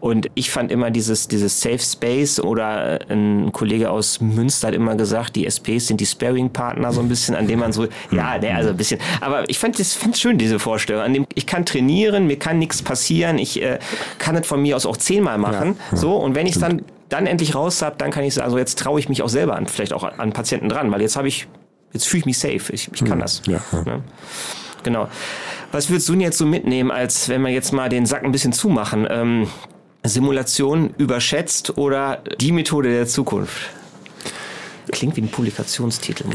Und 0.02 0.30
ich 0.34 0.50
fand 0.50 0.72
immer 0.72 0.90
dieses, 0.90 1.28
dieses 1.28 1.60
Safe 1.60 1.78
Space 1.78 2.40
oder 2.40 3.00
äh, 3.08 3.12
ein 3.12 3.52
Kollege 3.52 3.88
aus 3.88 4.20
Münster 4.20 4.66
hat 4.66 4.74
immer 4.74 4.96
gesagt, 4.96 5.36
die 5.36 5.46
SPs 5.46 5.86
sind 5.86 6.00
die 6.00 6.06
Sparing-Partner 6.06 6.92
so 6.92 7.00
ein 7.00 7.08
bisschen, 7.08 7.36
an 7.36 7.46
dem 7.46 7.60
man 7.60 7.72
so, 7.72 7.86
ja, 8.10 8.36
ne, 8.36 8.52
also 8.52 8.70
ein 8.70 8.76
bisschen. 8.76 8.98
Aber 9.20 9.48
ich 9.48 9.60
fand 9.60 9.78
das 9.78 9.92
fand 9.94 10.18
schön, 10.18 10.38
diese 10.38 10.58
Vorstellung. 10.58 11.04
An 11.04 11.14
dem, 11.14 11.26
ich 11.36 11.46
kann 11.46 11.64
trainieren, 11.64 12.26
mir 12.26 12.36
kann 12.36 12.58
nichts 12.58 12.82
passieren, 12.82 13.38
ich 13.38 13.62
äh, 13.62 13.78
kann 14.18 14.34
es 14.34 14.44
von 14.44 14.60
mir 14.60 14.74
aus 14.74 14.86
auch 14.86 14.96
zehnmal 14.96 15.38
machen. 15.38 15.76
Ja, 15.78 15.92
ja, 15.92 15.96
so, 15.96 16.16
und 16.16 16.34
wenn 16.34 16.48
ich 16.48 16.58
dann 16.58 16.82
dann 17.08 17.28
endlich 17.28 17.54
raus 17.54 17.80
habe, 17.80 17.94
dann 17.96 18.10
kann 18.10 18.24
ich 18.24 18.34
sagen, 18.34 18.46
also 18.46 18.58
jetzt 18.58 18.80
traue 18.80 18.98
ich 18.98 19.08
mich 19.08 19.22
auch 19.22 19.28
selber 19.28 19.54
an, 19.54 19.68
vielleicht 19.68 19.92
auch 19.92 20.02
an 20.02 20.32
Patienten 20.32 20.68
dran, 20.68 20.90
weil 20.90 21.00
jetzt 21.00 21.14
habe 21.14 21.28
ich, 21.28 21.46
jetzt 21.92 22.08
fühle 22.08 22.22
ich 22.22 22.26
mich 22.26 22.38
safe, 22.40 22.72
ich, 22.72 22.90
ich 22.92 23.04
kann 23.04 23.20
das. 23.20 23.42
Ja, 23.46 23.60
ja. 23.70 23.82
Ne? 23.82 24.02
Genau. 24.82 25.06
Was 25.70 25.90
würdest 25.90 26.08
du 26.08 26.14
denn 26.14 26.22
jetzt 26.22 26.38
so 26.38 26.46
mitnehmen, 26.46 26.90
als 26.90 27.28
wenn 27.28 27.42
wir 27.42 27.50
jetzt 27.50 27.72
mal 27.72 27.88
den 27.88 28.04
Sack 28.04 28.24
ein 28.24 28.32
bisschen 28.32 28.52
zumachen? 28.52 29.06
Ähm, 29.08 29.46
Simulation 30.04 30.94
überschätzt 30.98 31.76
oder 31.78 32.22
die 32.40 32.52
Methode 32.52 32.90
der 32.90 33.06
Zukunft? 33.06 33.70
Klingt 34.90 35.16
wie 35.16 35.22
ein 35.22 35.28
Publikationstitel. 35.28 36.24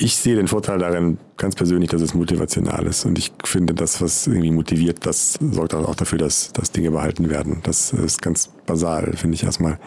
Ich 0.00 0.16
sehe 0.16 0.36
den 0.36 0.46
Vorteil 0.46 0.78
darin 0.78 1.18
ganz 1.36 1.56
persönlich, 1.56 1.90
dass 1.90 2.00
es 2.00 2.14
motivational 2.14 2.86
ist. 2.86 3.04
Und 3.04 3.18
ich 3.18 3.32
finde, 3.42 3.74
das, 3.74 4.00
was 4.00 4.28
irgendwie 4.28 4.52
motiviert, 4.52 5.04
das 5.04 5.36
sorgt 5.40 5.74
auch 5.74 5.96
dafür, 5.96 6.18
dass, 6.18 6.52
dass 6.52 6.70
Dinge 6.70 6.92
behalten 6.92 7.28
werden. 7.30 7.58
Das 7.64 7.92
ist 7.92 8.22
ganz 8.22 8.48
basal, 8.64 9.14
finde 9.16 9.34
ich 9.34 9.42
erstmal. 9.42 9.80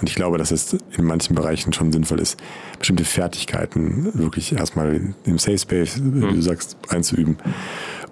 Und 0.00 0.08
ich 0.08 0.14
glaube, 0.14 0.38
dass 0.38 0.50
es 0.50 0.78
in 0.96 1.04
manchen 1.04 1.34
Bereichen 1.34 1.74
schon 1.74 1.92
sinnvoll 1.92 2.20
ist, 2.20 2.38
bestimmte 2.78 3.04
Fertigkeiten 3.04 4.18
wirklich 4.18 4.54
erstmal 4.54 5.14
im 5.26 5.38
Safe 5.38 5.58
Space, 5.58 6.00
wie 6.02 6.20
du 6.20 6.40
sagst, 6.40 6.78
einzuüben, 6.88 7.36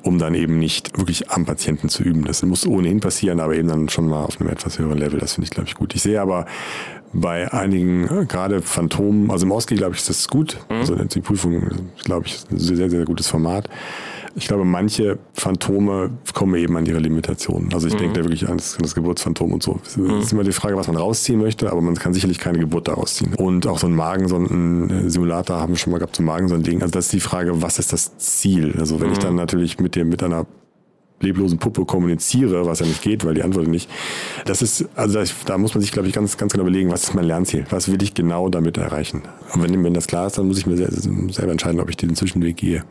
um 0.02 0.18
dann 0.18 0.34
eben 0.34 0.58
nicht 0.58 0.98
wirklich 0.98 1.30
am 1.30 1.44
Patienten 1.46 1.88
zu 1.88 2.02
üben. 2.02 2.24
Das 2.24 2.42
muss 2.42 2.66
ohnehin 2.66 3.00
passieren, 3.00 3.40
aber 3.40 3.54
eben 3.54 3.68
dann 3.68 3.88
schon 3.88 4.08
mal 4.08 4.24
auf 4.24 4.40
einem 4.40 4.50
etwas 4.50 4.78
höheren 4.78 4.98
Level. 4.98 5.20
Das 5.20 5.34
finde 5.34 5.46
ich, 5.46 5.50
glaube 5.50 5.68
ich, 5.68 5.74
gut. 5.74 5.94
Ich 5.94 6.02
sehe 6.02 6.20
aber 6.20 6.46
bei 7.12 7.52
einigen, 7.52 8.04
äh, 8.04 8.26
gerade 8.26 8.62
Phantomen, 8.62 9.30
also 9.30 9.46
im 9.46 9.52
Ausgleich, 9.52 9.78
glaube 9.78 9.94
ich, 9.94 10.00
ist 10.00 10.08
das 10.08 10.28
gut. 10.28 10.58
Also 10.68 10.94
die 10.96 11.20
Prüfung, 11.20 11.70
glaube 12.04 12.26
ich, 12.26 12.34
ist 12.34 12.50
ein 12.50 12.58
sehr, 12.58 12.90
sehr 12.90 13.04
gutes 13.04 13.28
Format. 13.28 13.68
Ich 14.34 14.46
glaube, 14.48 14.64
manche 14.64 15.18
Phantome 15.34 16.10
kommen 16.32 16.54
eben 16.54 16.76
an 16.76 16.86
ihre 16.86 16.98
Limitationen. 16.98 17.72
Also 17.74 17.86
ich 17.88 17.94
denke 17.96 18.14
da 18.20 18.24
wirklich 18.24 18.48
an 18.48 18.56
das, 18.56 18.76
an 18.76 18.82
das 18.82 18.94
Geburtsphantom 18.94 19.52
und 19.52 19.62
so. 19.62 19.78
Es 19.84 19.96
ist 19.96 20.32
immer 20.32 20.42
die 20.44 20.52
Frage, 20.52 20.76
was 20.76 20.86
man 20.86 20.96
rausziehen 20.96 21.38
möchte, 21.40 21.70
aber 21.70 21.80
man 21.82 21.94
kann 21.96 22.14
sicherlich 22.14 22.38
keine 22.38 22.58
Geburt 22.58 22.88
daraus 22.88 23.16
ziehen. 23.16 23.34
Und 23.34 23.66
auch 23.66 23.78
so 23.78 23.86
ein 23.86 23.94
Magensonden-Simulator 23.94 25.58
haben 25.60 25.72
wir 25.74 25.76
schon 25.78 25.90
mal 25.92 25.98
gehabt, 25.98 26.16
so 26.16 26.22
ein 26.22 26.26
Magensonden-Ding. 26.26 26.82
Also 26.82 26.92
das 26.92 27.06
ist 27.06 27.12
die 27.12 27.20
Frage, 27.20 27.60
was 27.62 27.78
ist 27.78 27.92
das 27.92 28.16
Ziel? 28.18 28.74
Also 28.78 29.00
wenn 29.00 29.12
ich 29.12 29.18
dann 29.18 29.34
natürlich 29.34 29.78
mit 29.78 29.96
dem, 29.96 30.08
mit 30.08 30.22
einer 30.22 30.46
leblosen 31.20 31.58
Puppe 31.58 31.84
kommuniziere, 31.84 32.66
was 32.66 32.80
ja 32.80 32.86
nicht 32.86 33.00
geht, 33.02 33.24
weil 33.24 33.34
die 33.34 33.42
Antwort 33.44 33.68
nicht. 33.68 33.88
Das 34.44 34.60
ist, 34.60 34.88
also 34.96 35.20
da, 35.20 35.24
da 35.46 35.58
muss 35.58 35.72
man 35.74 35.80
sich, 35.80 35.92
glaube 35.92 36.08
ich, 36.08 36.14
ganz, 36.14 36.36
ganz 36.36 36.52
genau 36.52 36.62
überlegen, 36.64 36.90
was 36.90 37.04
ist 37.04 37.14
mein 37.14 37.24
Lernziel? 37.26 37.64
Was 37.70 37.90
will 37.92 38.02
ich 38.02 38.14
genau 38.14 38.48
damit 38.48 38.76
erreichen? 38.76 39.22
Und 39.54 39.62
wenn, 39.62 39.84
wenn 39.84 39.94
das 39.94 40.08
klar 40.08 40.26
ist, 40.26 40.38
dann 40.38 40.48
muss 40.48 40.58
ich 40.58 40.66
mir 40.66 40.76
sel- 40.76 41.32
selber 41.32 41.52
entscheiden, 41.52 41.78
ob 41.80 41.88
ich 41.90 41.96
diesen 41.96 42.16
Zwischenweg 42.16 42.56
gehe. 42.56 42.82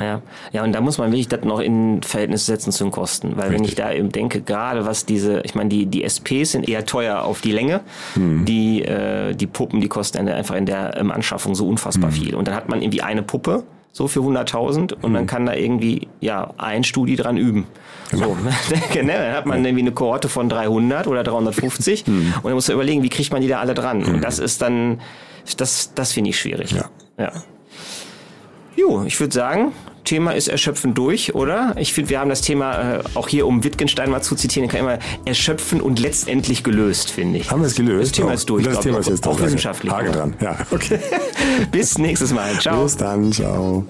Ja, 0.00 0.22
ja, 0.52 0.64
und 0.64 0.72
da 0.72 0.80
muss 0.80 0.96
man 0.98 1.10
wirklich 1.12 1.28
das 1.28 1.44
noch 1.44 1.60
in 1.60 2.02
Verhältnis 2.02 2.46
setzen 2.46 2.72
zu 2.72 2.84
den 2.84 2.90
Kosten. 2.90 3.36
Weil 3.36 3.48
wenn 3.50 3.62
ich 3.62 3.72
Richtig. 3.72 3.84
da 3.84 3.92
eben 3.92 4.10
denke, 4.10 4.40
gerade 4.40 4.86
was 4.86 5.04
diese, 5.04 5.40
ich 5.42 5.54
meine, 5.54 5.68
die, 5.68 5.84
die 5.86 6.02
SPs 6.04 6.52
sind 6.52 6.68
eher 6.68 6.86
teuer 6.86 7.22
auf 7.22 7.42
die 7.42 7.52
Länge. 7.52 7.80
Hm. 8.14 8.44
Die, 8.46 8.82
äh, 8.82 9.34
die 9.34 9.46
Puppen, 9.46 9.80
die 9.82 9.88
kosten 9.88 10.26
einfach 10.26 10.54
in 10.56 10.64
der 10.66 10.96
ähm, 10.96 11.10
Anschaffung 11.10 11.54
so 11.54 11.68
unfassbar 11.68 12.10
Hm. 12.10 12.16
viel. 12.16 12.34
Und 12.34 12.48
dann 12.48 12.54
hat 12.54 12.68
man 12.70 12.80
irgendwie 12.80 13.02
eine 13.02 13.22
Puppe, 13.22 13.62
so 13.92 14.06
für 14.08 14.20
100.000 14.20 14.94
und 15.02 15.14
dann 15.14 15.26
kann 15.26 15.46
da 15.46 15.54
irgendwie, 15.54 16.08
ja, 16.20 16.54
ein 16.58 16.84
Studi 16.84 17.16
dran 17.16 17.36
üben. 17.36 17.66
Genau. 18.10 18.28
So, 18.28 18.36
ne? 19.02 19.12
dann 19.12 19.32
hat 19.34 19.46
man 19.46 19.64
irgendwie 19.64 19.82
eine 19.82 19.92
Kohorte 19.92 20.28
von 20.28 20.48
300 20.48 21.08
oder 21.08 21.24
350 21.24 22.06
Hm. 22.06 22.34
und 22.36 22.44
dann 22.44 22.54
muss 22.54 22.68
man 22.68 22.76
überlegen, 22.76 23.02
wie 23.02 23.08
kriegt 23.08 23.32
man 23.32 23.42
die 23.42 23.48
da 23.48 23.58
alle 23.60 23.74
dran? 23.74 24.02
Und 24.04 24.22
das 24.24 24.38
ist 24.38 24.62
dann, 24.62 25.00
das, 25.56 25.92
das 25.94 26.12
finde 26.12 26.30
ich 26.30 26.38
schwierig. 26.38 26.70
Ja. 26.72 26.84
ja. 27.18 27.32
Jo, 28.76 29.02
ich 29.04 29.18
würde 29.18 29.34
sagen, 29.34 29.72
Thema 30.04 30.32
ist 30.32 30.48
erschöpfend 30.48 30.96
durch, 30.98 31.34
oder? 31.34 31.74
Ich 31.78 31.92
finde, 31.92 32.10
wir 32.10 32.20
haben 32.20 32.30
das 32.30 32.40
Thema 32.42 32.96
äh, 32.98 33.02
auch 33.14 33.28
hier, 33.28 33.46
um 33.46 33.64
Wittgenstein 33.64 34.10
mal 34.10 34.22
zu 34.22 34.34
zitieren, 34.34 34.68
kann 34.68 34.80
immer 34.80 34.98
erschöpfen 35.24 35.80
und 35.80 35.98
letztendlich 35.98 36.64
gelöst, 36.64 37.10
finde 37.10 37.38
ich. 37.38 37.50
Haben 37.50 37.60
wir 37.62 37.66
es 37.68 37.74
gelöst? 37.74 38.10
Das 38.10 38.16
Thema 38.16 38.30
Oh, 38.30 38.34
ist 38.34 38.48
durch. 38.50 38.64
Das 38.64 38.72
glaub 38.72 38.82
Thema 38.84 38.98
ist 38.98 39.08
jetzt 39.08 39.26
auch 39.26 39.32
durch. 39.32 39.46
wissenschaftlich. 39.46 39.92
Haken 39.92 40.12
dran. 40.12 40.34
Ja, 40.40 40.56
okay. 40.70 40.98
Bis 41.72 41.98
nächstes 41.98 42.32
Mal. 42.32 42.58
Ciao. 42.60 42.82
Bis 42.84 42.96
dann. 42.96 43.32
Ciao. 43.32 43.84